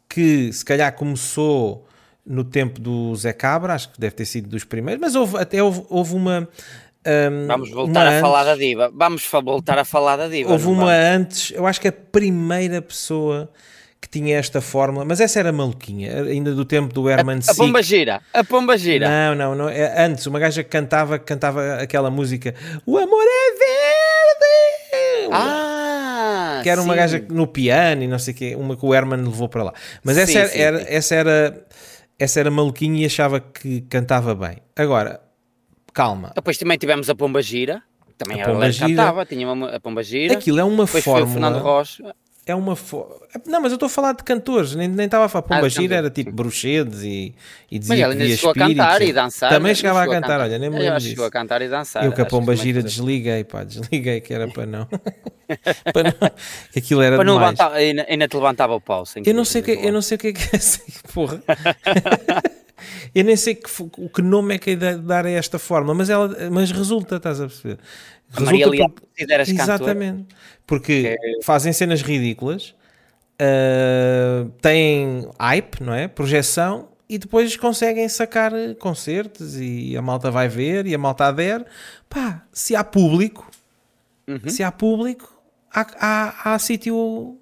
[0.09, 1.87] que se calhar começou
[2.25, 5.63] no tempo do Zé Cabra, acho que deve ter sido dos primeiros, mas houve, até
[5.63, 6.49] houve, houve uma.
[7.07, 8.91] hum, Vamos voltar a falar da diva.
[8.95, 10.51] Vamos voltar a falar da diva.
[10.53, 10.93] Houve uma vamos?
[10.95, 13.51] antes, eu acho que a primeira pessoa
[14.11, 17.57] tinha esta fórmula, mas essa era maluquinha, ainda do tempo do Herman A Sick.
[17.57, 18.21] pomba gira.
[18.35, 19.09] A pomba gira.
[19.09, 19.69] Não, não, não.
[19.69, 25.33] É, antes, uma gaja que cantava, cantava aquela música O amor é verde!
[25.33, 26.61] Ah!
[26.63, 26.99] Que era uma sim.
[26.99, 29.73] gaja no piano e não sei o quê, uma que o Herman levou para lá.
[30.03, 31.67] Mas essa, Sim, era, sim, era- essa era
[32.19, 34.59] essa era maluquinha e achava que cantava bem.
[34.77, 35.21] Agora,
[35.93, 36.33] calma.
[36.35, 37.83] Depois também tivemos a Pomba Gira.
[38.19, 38.89] Também A Pomba Gira.
[38.89, 40.35] cantava, tinha uma, a Pomba Gira.
[40.35, 41.79] Aquilo é uma Depois foi o Fernando fórmula.
[41.79, 42.15] Rocha.
[42.47, 43.07] É uma fo...
[43.47, 45.45] Não, mas eu estou a falar de cantores, nem, estava a falar.
[45.45, 47.35] Ah, Pomba de Gira era tipo bruxedos e,
[47.71, 48.85] e dizia Mas ela que ainda chegou a espíritos.
[48.85, 49.51] cantar e dançar.
[49.51, 52.05] Também não chegava a chegou cantar, olha, nem me lembro chegou a cantar e dançar.
[52.05, 54.87] Eu com a que Pomba Gira desliguei, pá, desliguei que era para não.
[55.93, 56.31] para não...
[56.73, 57.59] que aquilo era Para não demais.
[57.59, 59.05] levantar, ainda, ainda te levantava o pau.
[59.05, 60.57] sem Eu não sei o que, querer, eu não sei o que é que é
[60.57, 61.43] assim, porra.
[63.15, 66.09] eu nem sei que, o que nome é que é dar a esta forma, mas,
[66.09, 67.79] ela, mas resulta, estás a perceber?
[68.37, 69.49] A Maria Resulta Leal consideras?
[69.49, 70.35] Exatamente.
[70.67, 72.75] Porque fazem cenas ridículas,
[73.41, 76.07] ah, têm hype, não é?
[76.09, 81.65] Projeção e depois conseguem sacar concertos e a malta vai ver e a malta adere.
[82.09, 83.51] Pá, se há público,
[84.29, 84.49] Uhum.
[84.49, 85.33] se há público,
[85.75, 87.37] há, há, há sítio.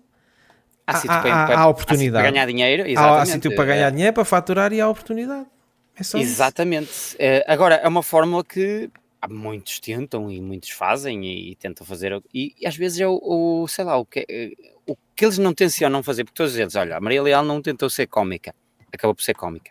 [0.87, 2.05] Há, Há- sítio há- para- há- para- há há oportunidade.
[2.07, 2.83] sítio para ganhar dinheiro.
[2.83, 3.31] Há, há exatamente.
[3.33, 5.47] sítio para ganhar dinheiro, para faturar e há oportunidade.
[5.95, 6.31] É só isso.
[6.31, 6.91] Exatamente.
[7.19, 8.89] É, agora, é uma fórmula que
[9.29, 12.23] muitos tentam e muitos fazem e, tentam fazer.
[12.33, 14.51] E, e às vezes é o, o, sei lá, o que, é-
[14.87, 17.91] o que eles não tencionam fazer, porque todos eles, olha, a Maria Leal não tentou
[17.91, 18.55] ser cómica,
[18.93, 19.71] acabou por ser cómica.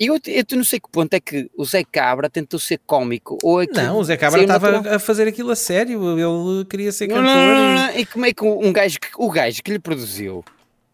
[0.00, 3.36] E eu, eu não sei que ponto é que o Zé Cabra tentou ser cómico
[3.42, 6.00] ou aquilo Não, o Zé Cabra estava a fazer aquilo a sério.
[6.18, 7.26] Ele queria ser Não, cantor.
[7.34, 8.00] não, não, e- não.
[8.00, 10.42] E como é que um gajo que, o gajo que lhe produziu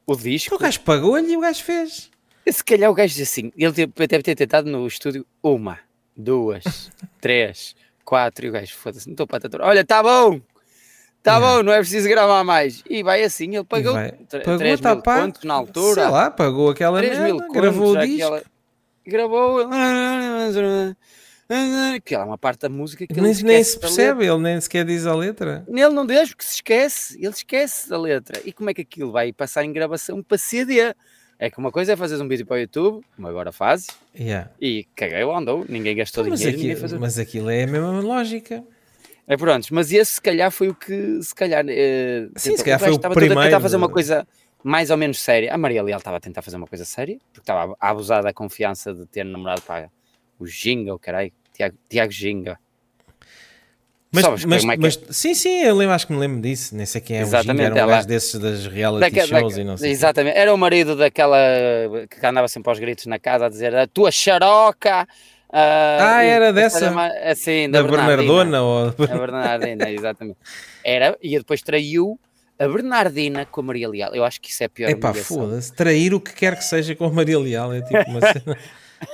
[0.05, 2.11] o disco O gajo pagou-lhe e o gajo fez.
[2.51, 5.79] Se calhar o gajo diz assim, ele deve ter tentado no estúdio uma,
[6.17, 9.69] duas, três, quatro, e o gajo, foda-se, não estou para tatuar.
[9.69, 10.41] Olha, tá bom,
[11.23, 11.47] tá Yeah.
[11.59, 12.83] bom, não é preciso gravar mais.
[12.89, 16.71] E vai assim, ele pagou, Pagou, 3 tá mil contos na altura, Sei lá, pagou
[16.71, 18.25] aquela 3 mil merda, gravou o disco.
[18.35, 18.43] aquela-
[19.07, 19.69] gravou,
[22.05, 24.85] que é uma parte da música que ele Nem, nem se percebe, ele nem sequer
[24.85, 25.65] diz a letra.
[25.69, 28.41] Nele não deixa porque se esquece, ele esquece da letra.
[28.45, 30.95] E como é que aquilo vai passar em gravação para CD?
[31.45, 34.49] É que uma coisa é fazer um vídeo para o YouTube, como agora fazes, Yeah.
[34.61, 37.01] e caguei andou, ninguém gastou Mas, dinheiro, ninguém aquilo, fez.
[37.01, 38.63] mas aquilo é a mesma lógica.
[39.27, 42.65] É pronto, mas esse se calhar foi o que, se calhar, eh, Sim, tentou- se
[42.65, 44.29] calhar foi o estava todo a tentar primeiro fazer uma coisa
[44.63, 45.53] mais ou menos séria.
[45.53, 48.33] A Maria Leal estava a tentar fazer uma coisa séria, porque estava a abusar da
[48.33, 49.91] confiança de ter namorado para
[50.39, 52.57] o Ginga, o caralho, Tiago, Tiago Ginga.
[54.15, 54.77] Mas, Sabes mas, é é?
[54.77, 56.77] mas- sim, sim, eu lembro, acho que me lembro disso.
[56.77, 59.57] Nem sei quem é o Ginga, Exatamente, era um ela- desses das reality Daque- shows
[59.57, 59.89] e não sei.
[59.89, 61.39] o exatamente, era o marido daquela
[62.11, 65.09] que andava sempre aos gritos na casa a dizer a tua xaroca.
[65.51, 67.13] ah, Ah, e- era essa dessa?
[67.25, 68.17] Assim, Da da, Bernardina.
[68.17, 68.89] Bernardona ou...
[68.89, 70.39] A Bernardina, exatamente.
[70.85, 72.19] Era, e depois traiu
[72.59, 74.15] a Bernardina com a Maria Leal.
[74.15, 75.39] Eu acho que isso é pior Epá, humilhação.
[75.39, 75.73] foda-se.
[75.75, 78.57] Trair o que quer que seja com a Maria Leal é tipo uma cena,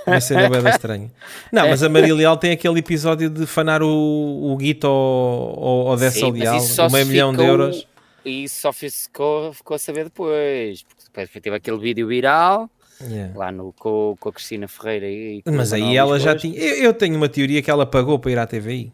[0.07, 1.11] uma cena bem estranha.
[1.53, 5.89] Não, mas a Maria Leal tem aquele episódio de fanar o, o Guito ao, ao,
[5.89, 7.87] ao Dessa Leal, o meio milhão de euros.
[8.25, 10.83] E isso só ficou, ficou a saber depois.
[10.83, 12.71] Porque depois teve aquele vídeo viral
[13.01, 13.33] Yeah.
[13.39, 15.07] lá no, com, com a Cristina Ferreira.
[15.09, 16.59] E, Mas o aí ela já tinha.
[16.59, 18.93] Eu, eu tenho uma teoria que ela pagou para ir à TVI.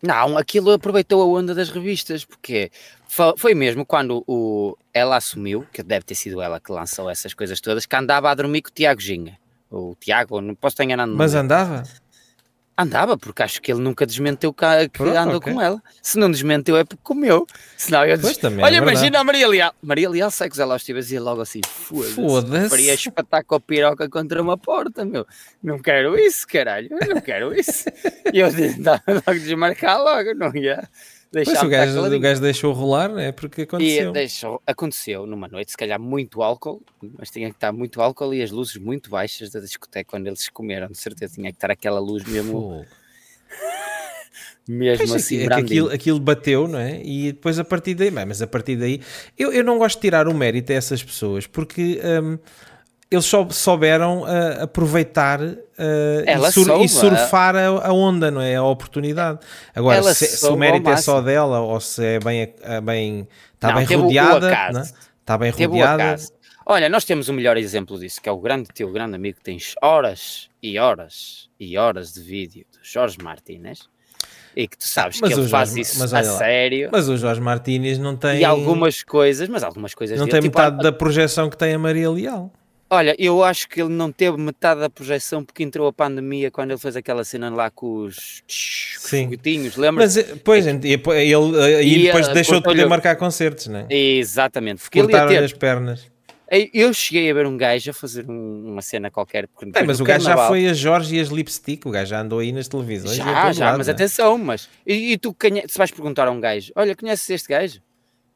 [0.00, 2.70] Não, aquilo aproveitou a onda das revistas, porque
[3.08, 7.34] fo- foi mesmo quando o, ela assumiu, que deve ter sido ela que lançou essas
[7.34, 9.32] coisas todas, que andava a dormir com o Tiago Ginga.
[9.70, 11.16] O Tiago, não posso estar enganando.
[11.16, 11.84] Mas andava?
[12.76, 15.52] Andava, porque acho que ele nunca desmenteu que, Pronto, andou ok.
[15.52, 15.82] com ela.
[16.00, 17.46] Se não desmenteu é porque comeu.
[17.76, 18.96] Senão eu disse, também é olha, verdade.
[18.96, 19.74] imagina a Maria Leal.
[19.82, 22.14] Maria Leal sai com ela aos e logo assim, foda-se.
[22.14, 22.70] Foda-se.
[22.70, 25.26] Faria espetáculo piroca contra uma porta, meu.
[25.62, 26.88] Não quero isso, caralho.
[26.90, 27.84] Eu não quero isso.
[28.32, 30.88] E eu logo desmarcar logo, não ia
[31.32, 34.12] Pois deixar o gajo, o gajo deixou rolar, é porque e aconteceu.
[34.12, 36.82] deixou, aconteceu numa noite, se calhar muito álcool,
[37.16, 40.48] mas tinha que estar muito álcool e as luzes muito baixas da discoteca quando eles
[40.48, 41.34] comeram, de certeza.
[41.34, 42.84] Tinha que estar aquela luz mesmo,
[44.66, 47.00] mesmo Pois é assim, é aquilo, aquilo bateu, não é?
[47.04, 49.00] E depois a partir daí, mas a partir daí,
[49.38, 52.38] eu, eu não gosto de tirar o mérito a essas pessoas porque hum,
[53.10, 55.52] eles só souberam ah, aproveitar ah,
[56.26, 58.54] Ela e, sur- e surfar a, a onda, não é?
[58.56, 59.40] A oportunidade.
[59.74, 63.26] Agora, Ela se, se o mérito é só dela ou se é bem, é bem
[63.54, 64.82] está bem rodeada, é?
[65.20, 66.02] está bem Teve rodeada.
[66.04, 66.32] acaso.
[66.66, 69.42] Olha, nós temos o melhor exemplo disso, que é o grande teu grande amigo que
[69.44, 73.88] tens horas e horas e horas de vídeo do Jorge Martínez
[74.54, 77.08] e que tu sabes mas que ele faz Jorge- isso mas a lá, sério Mas
[77.08, 80.58] o Jorge Martínez não tem, e algumas coisas, mas algumas coisas não dele, tem tipo,
[80.58, 82.52] metade a- da projeção que tem a Maria Leal.
[82.92, 86.72] Olha, eu acho que ele não teve metade da projeção porque entrou a pandemia quando
[86.72, 89.24] ele fez aquela cena lá com os, Sim.
[89.24, 90.16] foguetinhos, lembras?
[90.16, 93.78] Mas, eh, pois, depois- ele, eh, e depois eh, deixou de poder marcar concertos, não
[93.78, 93.86] é?
[93.88, 95.44] Exatamente, porque ter.
[95.44, 96.10] as pernas.
[96.74, 99.46] Eu cheguei a ver um gajo a fazer um- uma cena qualquer.
[99.46, 102.20] porque depois mas o gajo já foi a Jorge e as lipstick, o gajo já
[102.20, 103.14] andou aí nas televisões.
[103.14, 103.94] Já, já, lado, mas não é?
[103.94, 104.68] atenção, mas.
[104.84, 105.36] E, e tu
[105.68, 107.80] se vais perguntar a um gajo: Olha, conheces este gajo?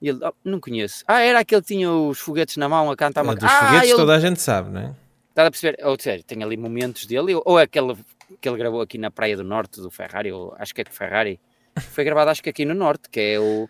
[0.05, 1.03] E ele, oh, não conheço.
[1.09, 3.33] Ah, era aquele que tinha os foguetes na mão a cantar uma...
[3.33, 3.97] É, Dos ah, foguetes ele...
[3.97, 4.95] toda a gente sabe, não é?
[5.31, 5.79] Estás a perceber?
[5.83, 7.97] Ou seja, tem ali momentos dele, ou é aquele
[8.39, 10.91] que ele gravou aqui na Praia do Norte do Ferrari, ou acho que é do
[10.91, 11.41] Ferrari,
[11.81, 13.67] foi gravado acho que aqui no Norte, que é o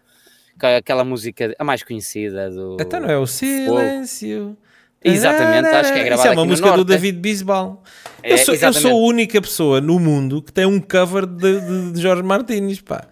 [0.58, 2.76] que é aquela música a mais conhecida do.
[2.80, 4.56] Então não é o Silêncio.
[5.02, 6.84] Exatamente, acho que é gravado Isso é uma música no do.
[6.84, 7.82] David Bisbal.
[8.22, 11.60] É, eu, sou, eu sou a única pessoa no mundo que tem um cover de,
[11.60, 13.06] de- de Jorge Martins, pá.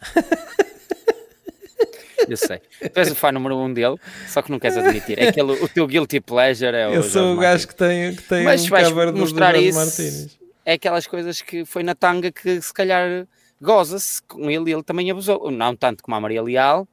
[2.28, 2.58] Eu sei.
[2.80, 3.96] Tu és o fã número um dele,
[4.28, 5.18] só que não queres admitir.
[5.18, 6.92] É aquele, o teu guilty pleasure é o.
[6.92, 7.64] eu sou Jorge o gajo Martins.
[7.66, 10.38] que tem, que tem Mas um vais cover mostrar isso Martins.
[10.64, 13.26] É aquelas coisas que foi na tanga que se calhar
[13.60, 15.50] goza-se com ele e ele também abusou.
[15.50, 16.86] Não tanto como a Maria Leal,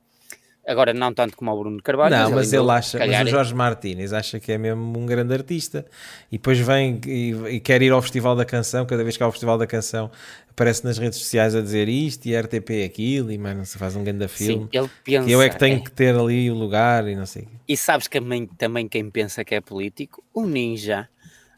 [0.68, 2.16] agora não tanto como o Bruno Carvalho.
[2.16, 5.34] Não, mas ainda, ele acha, mas o Jorge Martínez acha que é mesmo um grande
[5.34, 5.86] artista
[6.32, 8.86] e depois vem e, e quer ir ao Festival da Canção.
[8.86, 10.12] Cada vez que há o Festival da Canção,
[10.50, 13.32] aparece nas redes sociais a dizer isto e RTP aquilo.
[13.32, 14.64] E mano, se faz um grande filme.
[14.64, 15.26] Sim, ele pensa.
[15.26, 17.48] que eu é que tenho que ter ali o lugar e não sei.
[17.68, 20.24] E sabes que também, também quem pensa que é político?
[20.34, 21.08] O Ninja,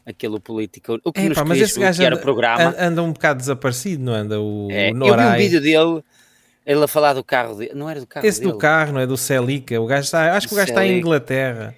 [0.06, 2.62] aquele político, o que nos Epá, mas esse gajo anda, o programa.
[2.62, 4.40] an- anda um bocado desaparecido, não anda?
[4.40, 5.38] O, É, o eu vi um Norai.
[5.38, 6.02] vídeo dele,
[6.66, 7.72] ele a falar do carro dele.
[7.74, 8.52] Não era do carro Esse dele.
[8.52, 9.06] do carro, não é?
[9.06, 9.80] Do Celica.
[9.80, 11.06] O gajo está, acho que o gajo está em Celica.
[11.06, 11.74] Inglaterra.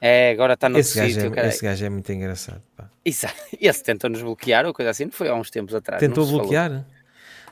[0.00, 1.32] É, agora está no Esse gajo, sítio.
[1.38, 2.62] é, esse gajo é muito engraçado.
[2.76, 2.84] pá.
[3.04, 3.34] Exato.
[3.60, 5.98] Esse tentou-nos bloquear ou coisa assim, não foi há uns tempos atrás.
[6.00, 6.42] Tentou se falou.
[6.44, 6.84] bloquear?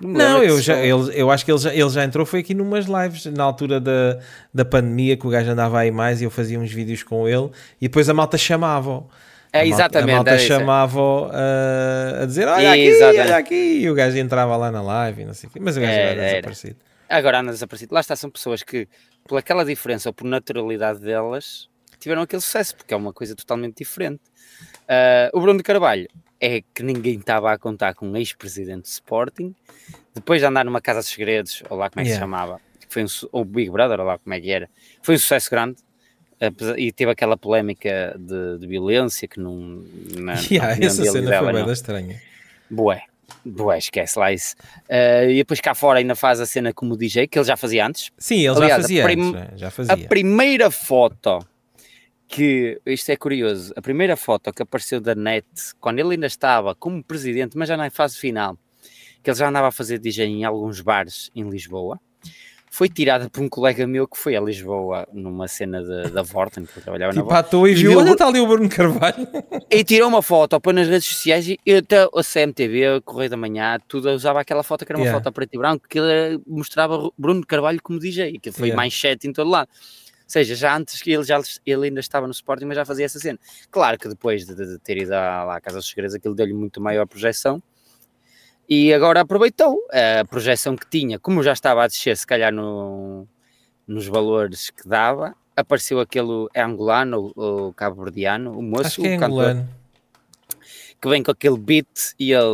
[0.00, 2.52] Não, Não, eu, já, ele, eu acho que ele já, ele já entrou, foi aqui
[2.52, 4.18] numas lives, na altura da,
[4.52, 7.48] da pandemia, que o gajo andava aí mais e eu fazia uns vídeos com ele
[7.80, 9.04] e depois a malta chamava
[9.54, 10.46] É, a malta, exatamente, a malta era isso.
[10.48, 13.20] chamava uh, a dizer olha aqui, Exatamente.
[13.20, 15.76] olha aqui e o gajo entrava lá na live e não sei o quê, mas
[15.76, 16.76] o gajo Era, era, desaparecido.
[17.08, 17.94] Agora anda desaparecido.
[17.94, 18.88] Lá está, são pessoas que,
[19.28, 21.68] por aquela diferença ou por naturalidade delas,
[22.00, 24.20] tiveram aquele sucesso, porque é uma coisa totalmente diferente.
[24.88, 26.08] Ah, o Bruno de Carvalho
[26.40, 29.54] é que ninguém estava a contar com um ex-presidente de Sporting,
[30.14, 32.20] depois de andar numa casa de segredos, ou lá como é que se Yeah.
[32.24, 34.68] chamava, que foi um, ou Big Brother, ou lá como é que era,
[35.00, 35.76] foi um sucesso grande.
[36.76, 39.82] E teve aquela polémica de, de violência que não.
[40.20, 42.22] Na, na Yeah, opinião essa cena dela, foi bem estranha.
[42.70, 43.02] Bué,
[43.44, 44.54] bué, esquece lá isso.
[44.88, 47.86] Ah, e depois cá fora ainda faz a cena como DJ, que ele já fazia
[47.86, 48.10] antes.
[48.18, 49.48] Sim, ele Aliás, já a fazia antes, né?
[49.56, 50.08] já A fazia.
[50.08, 51.46] primeira foto
[52.26, 55.46] que, isto é curioso, a primeira foto que apareceu da net,
[55.80, 58.58] quando ele ainda estava como presidente, mas já na fase final,
[59.22, 62.00] que ele já andava a fazer DJ em alguns bares em Lisboa,
[62.76, 66.64] foi tirada por um colega meu que foi a Lisboa numa cena de- da Vorten,
[66.66, 68.46] que eu trabalhava na Tipo, Vorten, à toa e viu, viu- olha está ali o
[68.48, 69.28] Bruno Carvalho.
[69.70, 73.78] e tirou uma foto, põe nas redes sociais e até a CMTV, Correio da Manhã,
[73.86, 75.20] tudo usava aquela foto que era uma Yeah.
[75.20, 78.76] foto a preto e branco que ele mostrava Bruno Carvalho como DJ, que foi Yeah.
[78.76, 79.68] mais chat em todo lado.
[79.68, 83.04] Ou seja, já antes que ele, já, ele ainda estava no Sporting, mas já fazia
[83.04, 83.38] essa cena.
[83.70, 86.34] Claro que depois de, de- de ter ido à, lá à Casa dos Segredos, aquilo
[86.34, 87.62] deu-lhe muito maior projeção.
[88.68, 93.26] E agora aproveitou a projeção que tinha, como já estava a descer, se calhar no,
[93.86, 99.14] nos valores que dava, apareceu aquele angolano ou, cabo-verdiano, o moço, Acho que é o
[99.24, 99.68] angolano.
[101.00, 101.86] que vem com aquele beat
[102.18, 102.44] e ele,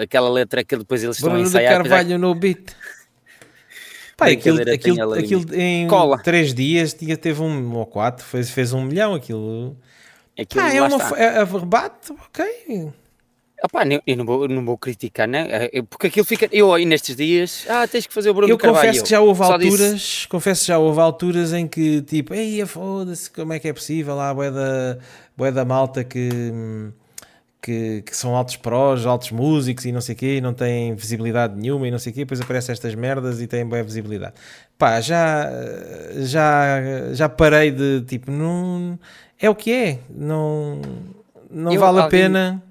[0.00, 1.72] eh, aquela letra que depois eles estão a Bruno de ensaiar.
[1.72, 2.76] já- Carvalho no beat.
[4.16, 6.18] Pá, aquilo, aquilo, aquilo em Cola.
[6.18, 9.76] três dias tinha, teve um ou quatro, fez, fez um milhão aquilo.
[10.38, 12.92] aquilo Ah, é uma é, é rebate, ok.
[13.64, 15.46] Opá, nem- eu não vou, não vou criticar, né?
[15.72, 16.46] Eh, Porque aquilo fica.
[16.52, 18.86] Eu aí nestes dias, ah, tens que fazer o Bruno Eu Carvalho.
[18.86, 22.34] confesso que já houve Só disse, alturas, confesso que já houve alturas em que tipo,
[22.34, 24.14] ei, foda-se, como é que é possível?
[24.14, 24.98] Lá, bué da,
[25.36, 26.28] bué da malta que,
[27.62, 30.94] que, que são altos prós, altos músicos e não sei o quê, e não têm
[30.94, 34.34] visibilidade nenhuma e não sei o quê, depois aparecem estas merdas e têm boa visibilidade.
[34.78, 35.50] Pá, já,
[36.24, 38.98] já, já parei de tipo, não,
[39.40, 40.80] é o que é, não,
[41.50, 42.62] não Eu- vale a alguém- pena.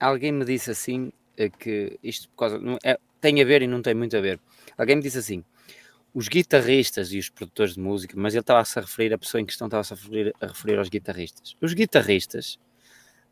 [0.00, 3.94] Alguém me disse assim eh, que isto causa, é- tem a ver e não tem
[3.94, 4.40] muito a ver.
[4.76, 5.44] Alguém me disse assim:
[6.14, 9.46] os guitarristas e os produtores de música, mas ele estava-se a referir, a pessoa em
[9.46, 11.56] questão estava-se a referir, a referir aos guitarristas.
[11.60, 12.58] Os guitarristas,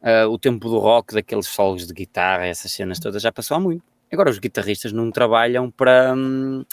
[0.02, 3.60] ah, o tempo do rock, daqueles solos de guitarra, essas cenas todas, já passou há
[3.60, 3.84] muito.
[4.12, 6.64] Agora, os guitarristas não trabalham para, hum,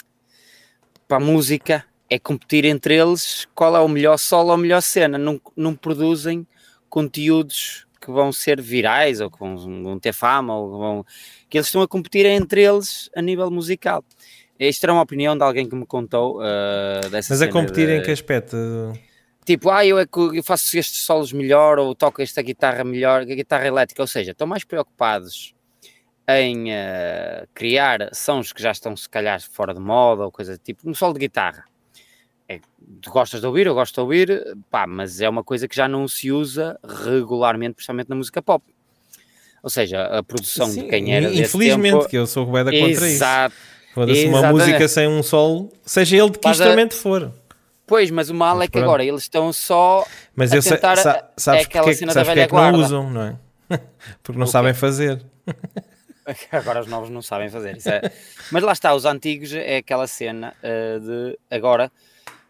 [1.08, 4.80] para a música, é competir entre eles qual é o melhor solo ou a melhor
[4.82, 5.18] cena.
[5.18, 6.46] Não, não produzem
[6.88, 11.06] conteúdos que vão ser virais ou que vão, vão ter fama ou que vão
[11.48, 14.04] que eles estão a competir entre eles a nível musical.
[14.58, 17.96] Isto era uma opinião de alguém que me contou ah, dessa Mas a competir de-
[17.96, 18.56] em que aspecto?
[19.44, 23.22] tipo, ah, eu é que eu faço estes solos melhor ou toco esta guitarra melhor,
[23.22, 25.54] a guitarra elétrica, ou seja, estão mais preocupados
[26.28, 30.58] em eh, criar sons que já estão se calhar fora de moda ou coisa do
[30.58, 31.64] tipo, um solo de guitarra.
[32.48, 32.60] É,
[33.00, 35.88] tu gostas de ouvir, eu gosto de ouvir, pá, mas é uma coisa que já
[35.88, 38.64] não se usa regularmente, principalmente na música pop.
[39.62, 42.08] Ou seja, a produção Sim, de quem era Infelizmente, tempo...
[42.08, 43.04] que eu sou boeda contra isso.
[43.04, 43.54] Exato,
[43.94, 47.32] Foda-se uma música sem um solo, seja ele de que Faz a- instrumento for.
[47.86, 50.06] Pois, mas o mal Mas é que agora eles estão só.
[50.34, 52.44] Mas a eu sei, tentar- sa- sabes é aquela porque, cena da sabes porque velha
[52.44, 52.78] é que não guarda.
[52.78, 53.36] usam, não é?
[54.22, 54.52] Porque não O quê?
[54.52, 55.22] sabem fazer.
[56.50, 57.88] Agora os novos não sabem fazer isso.
[57.88, 58.10] é-
[58.50, 61.90] Mas lá está, os antigos é aquela cena eh, de agora.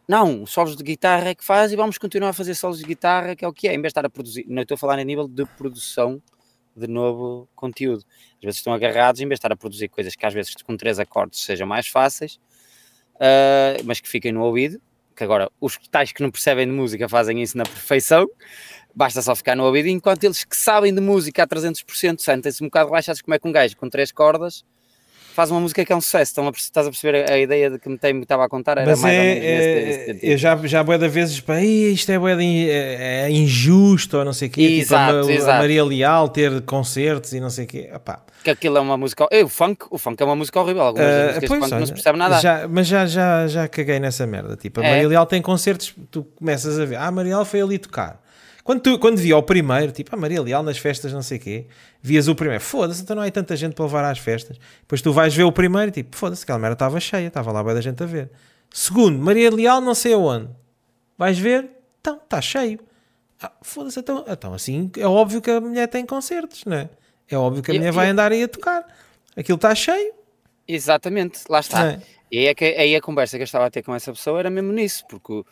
[0.06, 3.34] Não, solos de guitarra é que faz e vamos continuar a fazer solos de guitarra,
[3.34, 4.44] que é o que é, em vez de estar a produzir.
[4.46, 6.22] Não estou a falar a nível de produção
[6.76, 8.04] de novo conteúdo.
[8.36, 10.76] Às vezes estão agarrados, em vez de estar a produzir coisas que às vezes com
[10.76, 12.38] três acordes sejam mais fáceis,
[13.18, 14.78] eh, mas que fiquem no ouvido.
[15.16, 18.28] Que agora os tais que não percebem de música fazem isso na perfeição,
[18.94, 22.66] basta só ficar no ouvido, enquanto eles que sabem de música a 300% sentem-se um
[22.66, 24.64] bocado relaxados como é que um gajo com três cordas
[25.34, 26.30] faz uma música que é um sucesso.
[26.30, 28.78] Estão a, estás a perceber a, a ideia de que me tem- estava a contar?
[28.78, 30.24] Era Mas mais ou é, menos nesse, é- nesse sentido.
[30.30, 34.24] eu já, já bué de vezes, pá, "Ih, isto é, in- é, é injusto ou
[34.24, 34.62] não sei o quê.
[34.62, 35.58] Exato, tipo, a, Ma- a exato.
[35.58, 37.90] Maria Leal ter concertos e não sei o quê.
[38.42, 39.26] Que aquilo é uma música.
[39.30, 40.82] Eh, o funk, o funk é uma música horrível.
[40.82, 42.40] Algumas ah, músicas pois, funk não olha, se percebe nada.
[42.40, 44.54] já- mas já, já, já caguei nessa merda.
[44.56, 44.90] Tipo, a É.
[44.90, 48.22] Maria Leal tem concertos, tu começas a ver, ah, a Maria Leal foi ali tocar.
[48.64, 51.40] Quando, tu, quando via o primeiro, tipo, a Maria Leal nas festas, não sei o
[51.40, 51.66] quê,
[52.00, 54.58] vias o primeiro, foda-se, então não há tanta gente para levar às festas.
[54.80, 57.74] Depois tu vais ver o primeiro, tipo, foda-se, aquela merda estava cheia, estava lá bem
[57.74, 58.30] da gente a ver.
[58.72, 60.48] Segundo, Maria Leal, não sei aonde.
[61.18, 61.68] Vais ver,
[62.00, 62.80] então, está cheio.
[63.40, 66.88] Ah, foda-se, então, então assim é óbvio que a mulher tem concertos, não é?
[67.28, 68.84] É óbvio que a mulher e- vai andar aí a tocar.
[69.36, 70.14] Aquilo está cheio.
[70.66, 71.86] Exatamente, lá está.
[71.92, 72.00] É.
[72.30, 74.48] E aí, é aí a conversa que eu estava a ter com essa pessoa era
[74.50, 75.44] mesmo nisso, porque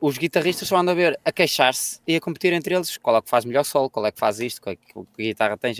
[0.00, 3.22] os guitarristas só andam a ver, a queixar-se e a competir entre eles, qual é
[3.22, 5.72] que faz melhor solo, qual é que faz isto, qual é que, que guitarra tem.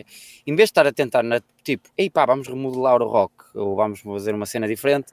[0.46, 3.76] Em vez de estar a tentar, na, tipo, ei pá, vamos remodelar o rock, ou
[3.76, 5.06] vamos fazer uma cena diferente,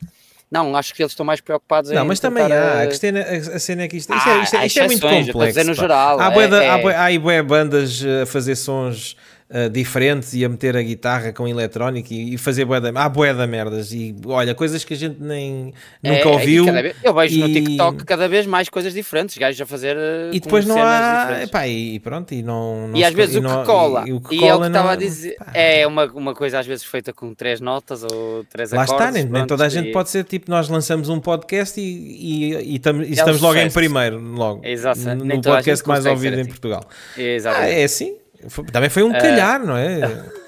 [0.50, 2.84] não, acho que eles estão mais preocupados Não, em mas também há.
[2.84, 4.80] eh, A, cena, a cena é que isto, isto, Ah, é, isto, é- há isto
[4.80, 5.48] é muito a complexo.
[5.48, 9.16] dizer no geral, Há, é- há, é- há bandas eh, a fazer sons
[9.48, 13.08] eh, diferentes e a meter a guitarra com eletrónica e, e fazer bué da, há
[13.08, 13.92] bué da merdas.
[13.92, 15.72] E olha, coisas que a gente nem
[16.04, 16.66] é- nunca é- e ouviu.
[16.66, 19.96] vez- eu vejo no e- TikTok cada vez mais coisas diferentes, gajos a fazer.
[19.96, 21.44] eh, E depois não há.
[21.44, 22.88] Epá, e pronto, e não.
[22.88, 24.42] não E às vezes e o não- que cola, E, e, o que é o
[24.58, 25.52] cola que estava a dizer, pá.
[25.54, 29.08] é uma, uma coisa às vezes feita com três notas ou três Lá acordes.
[29.08, 31.84] está, nem, nem toda a gente e- pode ser tipo, nós lançamos um podcast e,
[31.84, 36.04] e, e, tam- e É estamos logo em primeiro, logo, Exato, no, no podcast mais
[36.06, 36.50] ouvido em assim.
[36.50, 36.84] Portugal.
[36.90, 37.74] Ah, Exatamente.
[37.80, 38.16] é assim.
[38.50, 40.00] Foi- também foi um Eh, calhar, não é?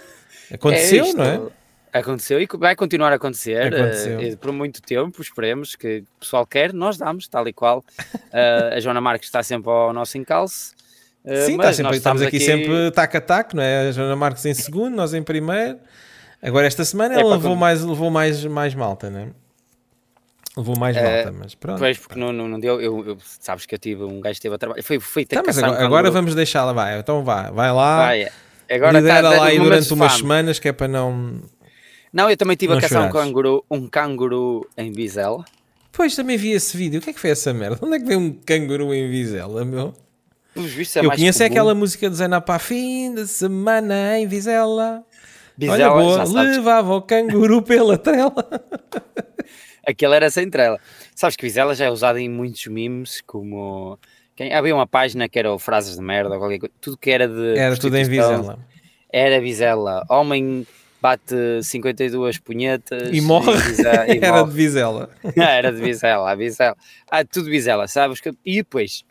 [0.54, 1.42] Aconteceu, isto, não é?
[2.00, 3.74] Aconteceu e vai continuar a acontecer
[4.22, 5.22] e por muito tempo.
[5.22, 7.84] Esperemos que o pessoal quer, nós damos, tal e qual.
[8.32, 10.74] Eh, a Joana Marques está sempre ao nosso encalço.
[11.26, 13.90] eh, Sim, tá sempre, estamos aqui, sempre tac a tac, não é?
[13.90, 15.80] A Joana Marques em segundo, nós em primeiro.
[16.42, 19.28] Agora esta semana É ela levou, como- mais, levou mais, mais malta, não é?
[20.58, 21.78] Levou mais Eh, malta, mas pronto.
[21.80, 22.82] Pois, porque não, não, não deu.
[22.82, 24.82] Eu, eu- sabes que eu tive um gajo que esteve a trabalhar.
[24.84, 27.00] Foi, foi ter Tá, que mas agora, agora vamos deixá-la, vai.
[27.00, 28.28] Então vá, vai lá, Vai,
[28.72, 31.40] agora lidera tá- lá tá- aí durante umas semanas que é para não...
[32.12, 35.46] Não, eu também estive Não a caçar um canguru, um canguru em Bizela.
[35.92, 37.00] Pois, também vi esse vídeo.
[37.00, 37.78] O que é que foi essa merda?
[37.82, 39.94] Onde é que veio um canguru em Vizela, meu?
[40.56, 41.54] Vistos é Eu conheço é comum.
[41.60, 45.04] aquela música de Zena para fim de semana em Vizela.
[45.56, 48.34] Bizela, Olha, boa, levava o canguru pela trela.
[49.88, 50.80] aquele era sem trela.
[51.16, 53.98] Sabes que Bizela já é usado em muitos memes, como...
[54.36, 57.28] Quem, havia uma página que era frases de merda, ou qualquer coisa, tudo que era
[57.28, 58.60] de Era tudo em Vizela.
[59.12, 60.06] Era Bizela.
[60.10, 60.68] Homem
[61.02, 63.54] bate 52 punhetas E morre.
[63.58, 64.52] Vize- e Era morre.
[64.52, 65.10] de Vizela.
[65.40, 66.76] Ah, era de Bizela, a Bizela.
[67.10, 68.20] Ah, tudo Bizela, sabes?
[68.22, 69.04] que- E depois,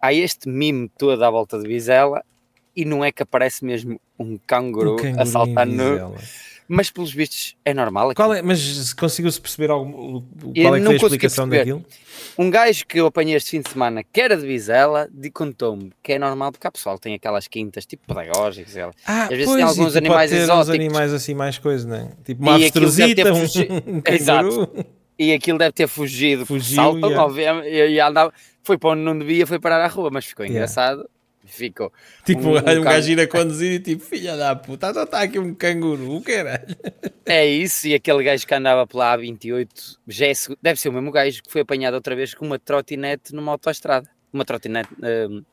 [0.00, 2.24] há este mime todo à volta de Bizela
[2.74, 5.90] e não é que aparece mesmo um canguru, Um canguru a saltar no...
[5.92, 6.16] Vizela.
[6.68, 8.14] Mas pelos vistos é normal.
[8.14, 11.84] Qual é, mas conseguiu-se perceber algum, o- Eu qual é que foi a explicação daquilo?
[12.38, 15.92] Um gajo que eu apanhei este fim de semana, que era de Bizela, de contou-me
[16.02, 18.76] que é normal porque há pessoal tem aquelas quintas tipo pedagógicas.
[18.76, 20.74] ela- Ah, Às vezes pois, tem alguns animais ter uns exóticos.
[20.74, 22.08] animais assim mais coisas, não é?
[22.24, 23.36] Tipo uma avestruzita, um,
[23.98, 24.02] um.
[24.06, 24.86] Exato.
[25.18, 27.68] E aquilo deve ter fugido, Fugiu, yeah.
[27.68, 28.32] e, e andava,
[28.64, 30.58] foi para onde não devia, foi parar à rua, mas ficou Yeah.
[30.58, 31.06] engraçado.
[31.52, 31.92] Ficou.
[32.24, 35.20] Tipo, Um- um, um gajo ir a conduzir e tipo, filha da puta, só está
[35.22, 36.64] aqui um canguru, o caralho.
[37.26, 39.68] É isso, e aquele gajo que andava pela A28,
[40.08, 43.32] já é deve ser o mesmo gajo que foi apanhado outra vez com uma trotinete
[43.34, 44.08] numa autoestrada.
[44.32, 44.88] Uma trotinete.
[45.00, 45.44] hum,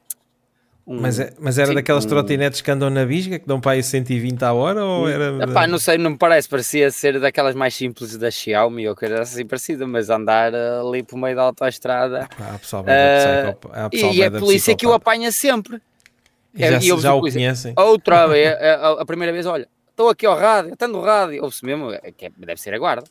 [0.87, 3.61] um- Mas, é- mas era sim, daquelas um- trotinetes que andam na bisga, que dão
[3.61, 5.43] para aí 120 a hora, ou era...
[5.43, 9.21] Epá, não sei, não me parece, parecia ser daquelas mais simples da Xiaomi ou coisa
[9.21, 12.27] assim parecida, mas andar ali por meio da autoestrada.
[12.39, 12.85] Ah, há pessoal E
[14.15, 14.95] bué é a polícia que o psicopata.
[14.95, 15.79] apanha sempre.
[16.53, 17.39] E já, e eu já o polícia.
[17.39, 17.73] conhecem.
[17.77, 21.43] Outra vez, a, a- a primeira vez, olha, estou aqui ao rádio, está no rádio,
[21.43, 23.03] ouve-se mesmo, é que é- deve ser a guarda.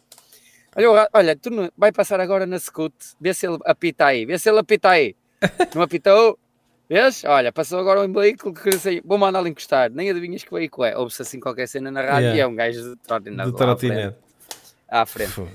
[0.76, 4.38] Olha, olha, tu não, vai passar agora na scoot, vê se ele apita aí, vê
[4.38, 5.14] se ele apita aí.
[5.74, 6.38] Não apitou?
[6.88, 7.22] Vês?
[7.24, 10.96] Olha, passou agora um veículo que sei, vou mandá-lo encostar, nem adivinhas que veículo é.
[10.96, 12.36] Ouve-se assim qualquer cena na rádio Yeah.
[12.36, 13.42] e é um gajo de trotinete.
[13.42, 13.56] Frente.
[13.56, 14.16] trotinete.
[14.88, 15.40] à frente.
[15.40, 15.48] Uh,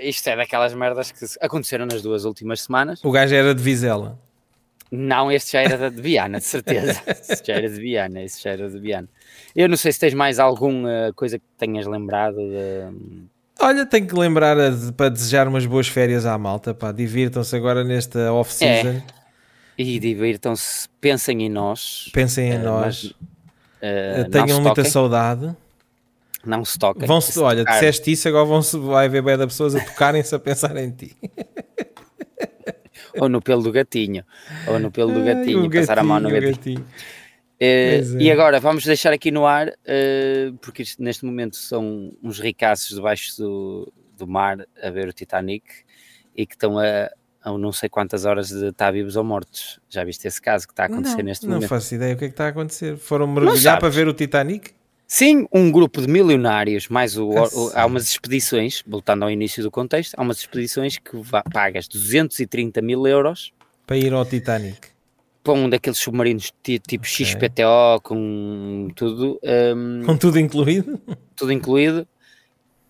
[0.00, 3.00] isto é daquelas merdas que aconteceram nas duas últimas semanas.
[3.04, 4.18] O gajo era de Vizela.
[4.96, 7.02] Não, este já era de Viana, de certeza.
[7.06, 9.08] este já era de Viana, este já era de Viana.
[9.54, 13.24] Eu não sei se tens mais alguma coisa que tenhas lembrado de...
[13.60, 16.92] Olha, tenho que lembrar de, para desejar umas boas férias à malta, pá.
[16.92, 18.88] Divirtam-se agora nesta off-season.
[18.98, 19.02] É.
[19.76, 22.10] E divirtam-se, pensem em nós.
[22.12, 23.14] Pensem em uh, nós.
[23.80, 25.54] Mas, uh, Tenham muita saudade.
[26.44, 27.06] Não se toquem.
[27.06, 27.74] Vão -se, olha, tocar.
[27.74, 30.90] disseste isso, agora vão -se, vai haver bem da pessoas a tocarem-se a pensar em
[30.90, 31.16] ti.
[33.18, 34.24] ou no pelo do gatinho.
[34.66, 36.52] Ou no pelo do gatinho, Ai, passar gatinho, a mão no gatinho.
[36.52, 36.80] gatinho.
[36.80, 36.84] Uh,
[37.60, 38.02] é.
[38.18, 42.96] E agora vamos deixar aqui no ar, uh, porque isto, neste momento são uns ricaços
[42.96, 45.64] debaixo do, do mar a ver o Titanic
[46.36, 47.10] e que estão a,
[47.42, 49.78] a não sei quantas horas de estar vivos ou mortos.
[49.88, 51.62] Já viste esse caso que está a acontecer não, neste não momento?
[51.62, 52.96] Não faço ideia o que é que está a acontecer.
[52.96, 54.72] Foram mergulhar para ver o Titanic?
[55.06, 59.62] Sim, um grupo de milionários, mais o, ah, o, há umas expedições, voltando ao início
[59.62, 61.12] do contexto, há umas expedições que
[61.52, 63.52] pagas 230 mil euros
[63.86, 64.88] para ir ao Titanic.
[65.42, 67.26] Para um daqueles submarinos tipo okay.
[67.26, 69.38] XPTO, com tudo.
[69.76, 70.98] Um, com tudo incluído?
[71.36, 72.08] Tudo incluído.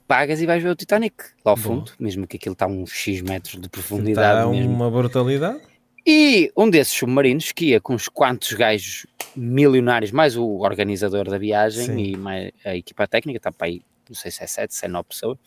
[0.07, 2.93] Pagas e vais ver o Titanic lá ao fundo, mesmo que aquilo está a uns
[2.93, 4.39] X metros de profundidade.
[4.41, 4.73] Está mesmo.
[4.73, 5.61] uma brutalidade.
[6.07, 11.39] E um desses submarinos que ia com uns quantos gajos milionários, mais o organizador da
[11.39, 11.99] viagem Sim.
[11.99, 14.89] e mais a equipa técnica, está para aí, não sei se é 7, se é
[14.89, 15.39] 9 pessoas,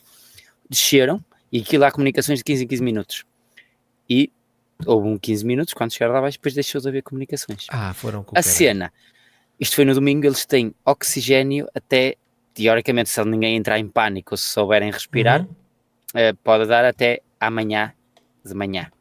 [0.68, 3.26] desceram e aquilo há comunicações de 15 em 15 minutos.
[4.10, 4.32] E
[4.86, 7.68] houve um 15 minutos, quando chegaram lá abaixo, depois deixou de haver comunicações.
[7.70, 8.92] Ah, foram A cena,
[9.60, 12.16] isto foi no domingo, eles têm oxigênio até,
[12.54, 15.48] teoricamente, se ninguém entrar em pânico ou se souberem respirar, uhum.
[16.32, 17.94] uh, pode dar até amanhã
[18.44, 18.92] de manhã.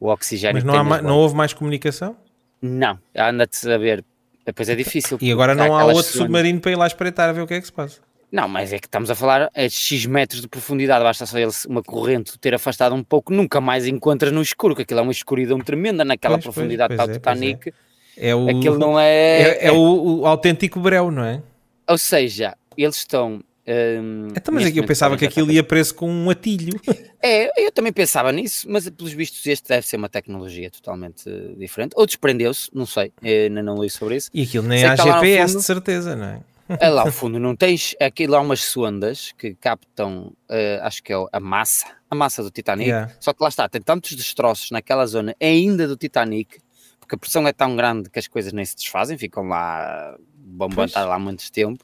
[0.00, 0.54] O oxigênio.
[0.54, 2.16] Mas não, há, não houve mais comunicação?
[2.60, 4.04] Não, anda-te a ver
[4.44, 5.18] depois é difícil.
[5.20, 7.60] E agora não há outro submarino para ir lá espreitar a ver o que é
[7.60, 8.00] que se passa.
[8.30, 11.52] Não, mas é que estamos a falar a X metros de profundidade, basta só ele,
[11.68, 15.12] uma corrente ter afastado um pouco, nunca mais encontras no escuro, que aquilo é uma
[15.12, 17.72] escuridão tremenda naquela pois, profundidade pois, pois tal é, Titanic.
[18.16, 18.30] É.
[18.30, 18.34] é.
[18.34, 19.40] o, aquilo não é.
[19.40, 21.40] É, é o, o, autêntico breu, não é?
[21.88, 26.10] Ou seja, eles estão um, então, mas aqui eu pensava que aquilo ia preso com
[26.10, 26.78] um atilho.
[27.26, 31.24] É, eu também pensava nisso, mas pelos vistos este deve ser uma tecnologia totalmente
[31.56, 31.94] diferente.
[31.96, 34.28] Ou desprendeu-se, não sei, ainda não li sobre isso.
[34.34, 36.40] E aquilo nem há GPS fundo, de certeza, não é?
[36.68, 41.14] É lá ao fundo, não tens aquilo há umas sondas que captam, uh, acho que
[41.14, 42.90] é a massa, a massa do Titanic.
[42.90, 43.10] Yeah.
[43.18, 46.58] Só que lá está, tem tantos destroços naquela zona ainda do Titanic,
[47.00, 50.14] porque a pressão é tão grande que as coisas nem se desfazem, ficam lá,
[50.84, 51.82] estar lá muito tempo.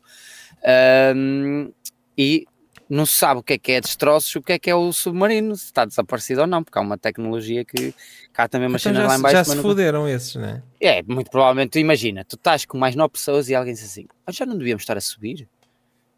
[1.14, 1.72] Um,
[2.16, 2.46] e
[2.90, 4.92] não se sabe o que é que é destroços, o que é que é o
[4.92, 7.94] submarino, se está desaparecido ou não, porque há uma tecnologia que
[8.32, 9.36] cá também uma então lá embaixo.
[9.36, 10.62] Já se fuderam esses, não é?
[10.80, 14.32] É, muito provavelmente, imagina, tu estás com mais nove pessoas e alguém diz assim, ah,
[14.32, 15.48] já não devíamos estar a subir?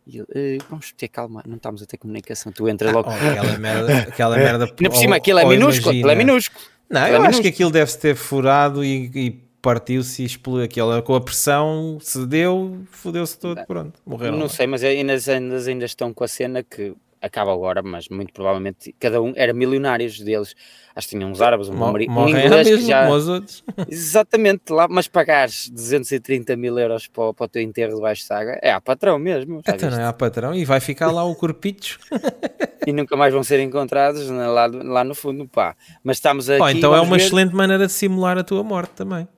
[0.07, 3.11] E eu, eh, vamos ter calma, não estamos a ter comunicação, tu entras ah, logo.
[3.11, 4.65] Oh, aquela merda, aquela merda.
[4.81, 6.65] Ainda por cima, aquilo é minúsculo, aquilo é minúsculo.
[6.89, 7.43] Não, eu é acho minúsculo.
[7.43, 12.83] que aquilo deve-se ter furado e, e partiu-se e explodiu aquela com a pressão, cedeu,
[12.91, 14.37] fodeu-se todo, pronto, morreram.
[14.37, 18.33] Não sei, mas ainda, ainda, ainda estão com a cena que acaba agora, mas muito
[18.33, 20.57] provavelmente cada um era milionários deles.
[20.95, 23.09] Acho que tinham uns árabes, um, Mor um inglês mesmo, que já...
[23.09, 23.65] outros.
[23.89, 28.73] Exatamente, lá, mas pagares 230 mil euros para, para o teu enterro de saga, é
[28.73, 29.63] a patrão mesmo.
[29.67, 32.01] Então não é a patrão e vai ficar lá o corpicho.
[32.85, 35.77] e nunca mais vão ser encontrados né, lá, lá no fundo, pá.
[36.03, 36.77] Mas estamos aqui...
[36.77, 37.25] Então é uma ver...
[37.25, 39.29] excelente maneira de simular a tua morte também.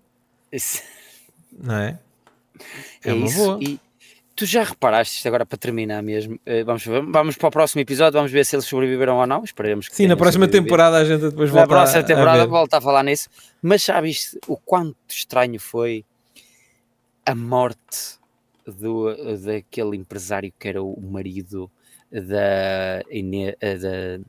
[1.52, 1.98] Não é?
[3.04, 3.36] É, é uma isso.
[3.36, 3.58] boa.
[3.62, 3.78] E
[4.34, 6.34] tu já reparaste isto agora para terminar mesmo?
[6.34, 9.44] Uh, vamos, vamos para o próximo episódio, vamos ver se eles sobreviveram ou não.
[9.44, 12.78] Esperemos que Sim, na próxima temporada a gente depois volta Na próxima temporada a volta
[12.78, 13.28] a falar nisso.
[13.62, 16.04] Mas sabes o quanto estranho foi
[17.24, 18.18] a morte
[18.66, 21.70] do, daquele empresário que era o marido
[22.10, 24.20] da, da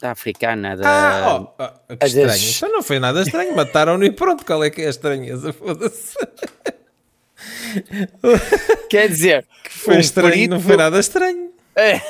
[0.00, 0.88] da africana, da.
[0.88, 2.28] Ah, oh, oh, que estranho.
[2.28, 2.56] Das...
[2.56, 5.52] Então não foi nada estranho, mataram-no e pronto, qual é que é a estranheza?
[5.52, 6.16] Foda-se.
[8.90, 10.54] Quer dizer, que foi um estranho, perito...
[10.54, 11.50] não foi nada estranho.
[11.74, 12.00] É,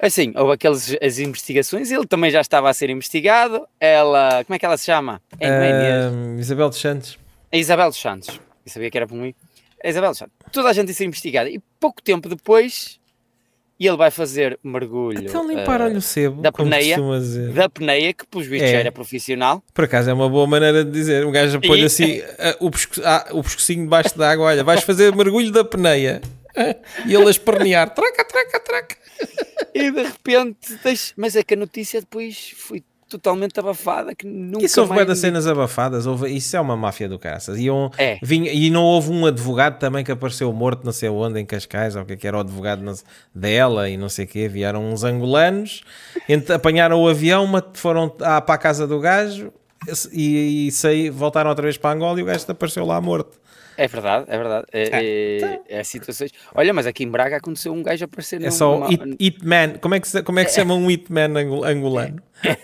[0.00, 3.66] assim, houve aquelas as investigações, ele também já estava a ser investigado.
[3.80, 5.20] Ela, como é que ela se chama?
[5.40, 7.18] É uh, Isabel dos Santos.
[7.52, 8.40] A Isabel dos Santos.
[8.64, 9.34] Eu sabia que era por mim.
[9.82, 10.34] A Isabel dos Santos.
[10.52, 11.50] Toda a gente ia ser investigada.
[11.50, 13.00] E pouco tempo depois
[13.78, 15.24] e ele vai fazer mergulho.
[15.24, 16.96] Então limparam-lhe uh, o sebo, da peneia,
[17.54, 18.72] da peneia, que pelos vistos é.
[18.72, 19.62] já era profissional.
[19.74, 21.26] Por acaso é uma boa maneira de dizer.
[21.26, 22.24] Um gajo põe assim uh,
[22.66, 26.20] o, pesco, ah, o pescocinho debaixo da água, olha, vais fazer mergulho da peneia.
[27.06, 28.96] e ele a espernear, traca, traca, traca.
[29.74, 30.78] E de repente,
[31.16, 35.06] mas é que a notícia depois foi totalmente abafada que nunca Isso houve mais...
[35.06, 37.58] das cenas abafadas, houve, isso é uma máfia do caraças.
[37.58, 38.18] E, um, É.
[38.22, 41.94] vinha- e não houve um advogado também que apareceu morto não sei onde, em Cascais,
[41.94, 42.94] ou o que é que era o advogado não-
[43.34, 44.48] dela e não sei o quê.
[44.48, 45.82] Vieram uns angolanos,
[46.28, 49.52] ent- apanharam o avião, mat- foram à- para a casa do gajo
[50.12, 53.38] e, e saí, voltaram outra vez para Angola e o gajo apareceu lá morto.
[53.76, 54.66] É verdade, é verdade.
[54.72, 55.64] É, é- então.
[55.68, 56.30] é situações.
[56.54, 59.74] Olha, mas aqui em Braga aconteceu um gajo aparecer É só numa- o hit, hitman.
[59.80, 62.22] Como é que se, como é que se chama um hitman angol- angolano?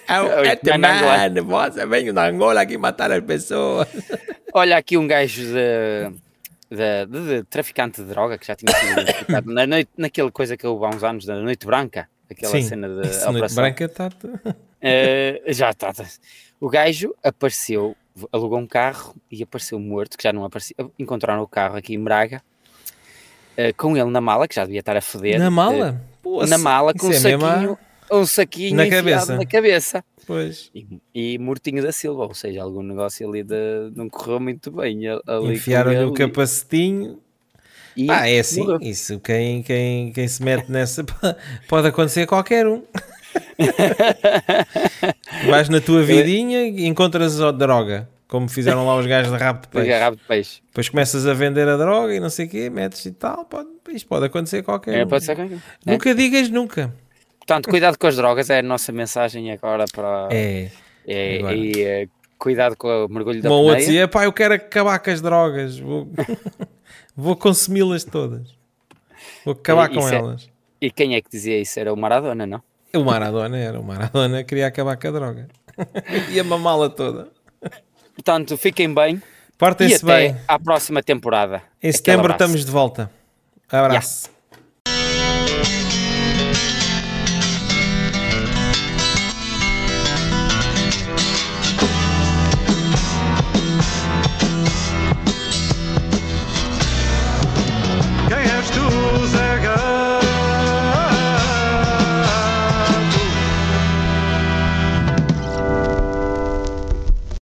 [0.09, 1.45] É o o hitman hitman.
[1.45, 3.87] Você veio da Angola aqui matar as pessoas.
[4.55, 6.13] Olha aqui um gajo de,
[6.71, 10.57] de, de- de traficante de droga que já tinha sido identificado na noite, naquela coisa
[10.57, 12.95] que houve há uns anos, da Noite Branca, aquela Sim, cena de
[13.33, 14.11] noite branca está.
[14.81, 15.93] Eh, já está.
[15.93, 16.05] tá.
[16.61, 17.97] O gajo apareceu,
[18.33, 20.75] alugou um carro e apareceu morto, que já não aparecia.
[20.99, 22.43] Encontraram o carro aqui em Braga,
[23.57, 25.39] eh, com ele na mala, que já devia estar a foder.
[25.39, 26.03] Na eh, mala?
[26.23, 27.79] Pô, na mala, com um é mesmo a- saquinho,
[28.11, 29.37] um saquinho Na cabeça.
[29.37, 30.05] na cabeça.
[30.27, 30.71] Pois.
[30.75, 35.01] E, e Mortinho da Silva, ou seja, algum negócio ali de, não correu muito bem.
[35.53, 37.19] Enfiaram-lhe o capacetinho.
[37.97, 38.61] e Ah, é assim.
[38.61, 38.79] morreu.
[38.81, 41.05] Isso, quem, quem, quem se mete nessa
[41.69, 42.85] pode acontecer a qualquer um.
[45.49, 49.63] Vais na tua vidinha e encontras a droga, como fizeram lá os gajos de rabo
[49.63, 49.93] de peixe.
[49.99, 50.61] rabo de peixe.
[50.69, 53.45] Depois começas a vender a droga e não sei o quê, metes e tal.
[53.45, 55.09] Pode, isto pode acontecer qualquer É, um.
[55.09, 55.61] pode ser qualquer um.
[55.87, 55.93] É.
[55.93, 56.93] Nunca digas nunca.
[57.39, 60.29] Portanto, cuidado com as drogas é a nossa mensagem agora para.
[60.31, 60.71] É.
[61.07, 61.55] é- agora.
[61.57, 62.09] e, é,
[62.39, 63.87] cuidado com o mergulho da Como o peneia.
[63.87, 65.79] dizia, pá, eu quero acabar com as drogas.
[65.79, 66.09] Vou,
[67.17, 68.55] vou consumi-las todas.
[69.45, 70.49] Vou acabar E- com é- elas.
[70.81, 71.79] E quem é que dizia isso?
[71.79, 72.61] Era o Maradona, não?
[72.95, 73.81] O Maradona era.
[73.81, 75.49] O Maradona queria acabar com a droga.
[76.31, 77.29] Ia mamá-la toda.
[78.15, 80.37] Portanto, fiquem bem e Portem-se bem.
[80.47, 81.63] à próxima temporada.
[81.83, 83.11] Em setembro estamos de volta.
[83.71, 84.31] Abraço.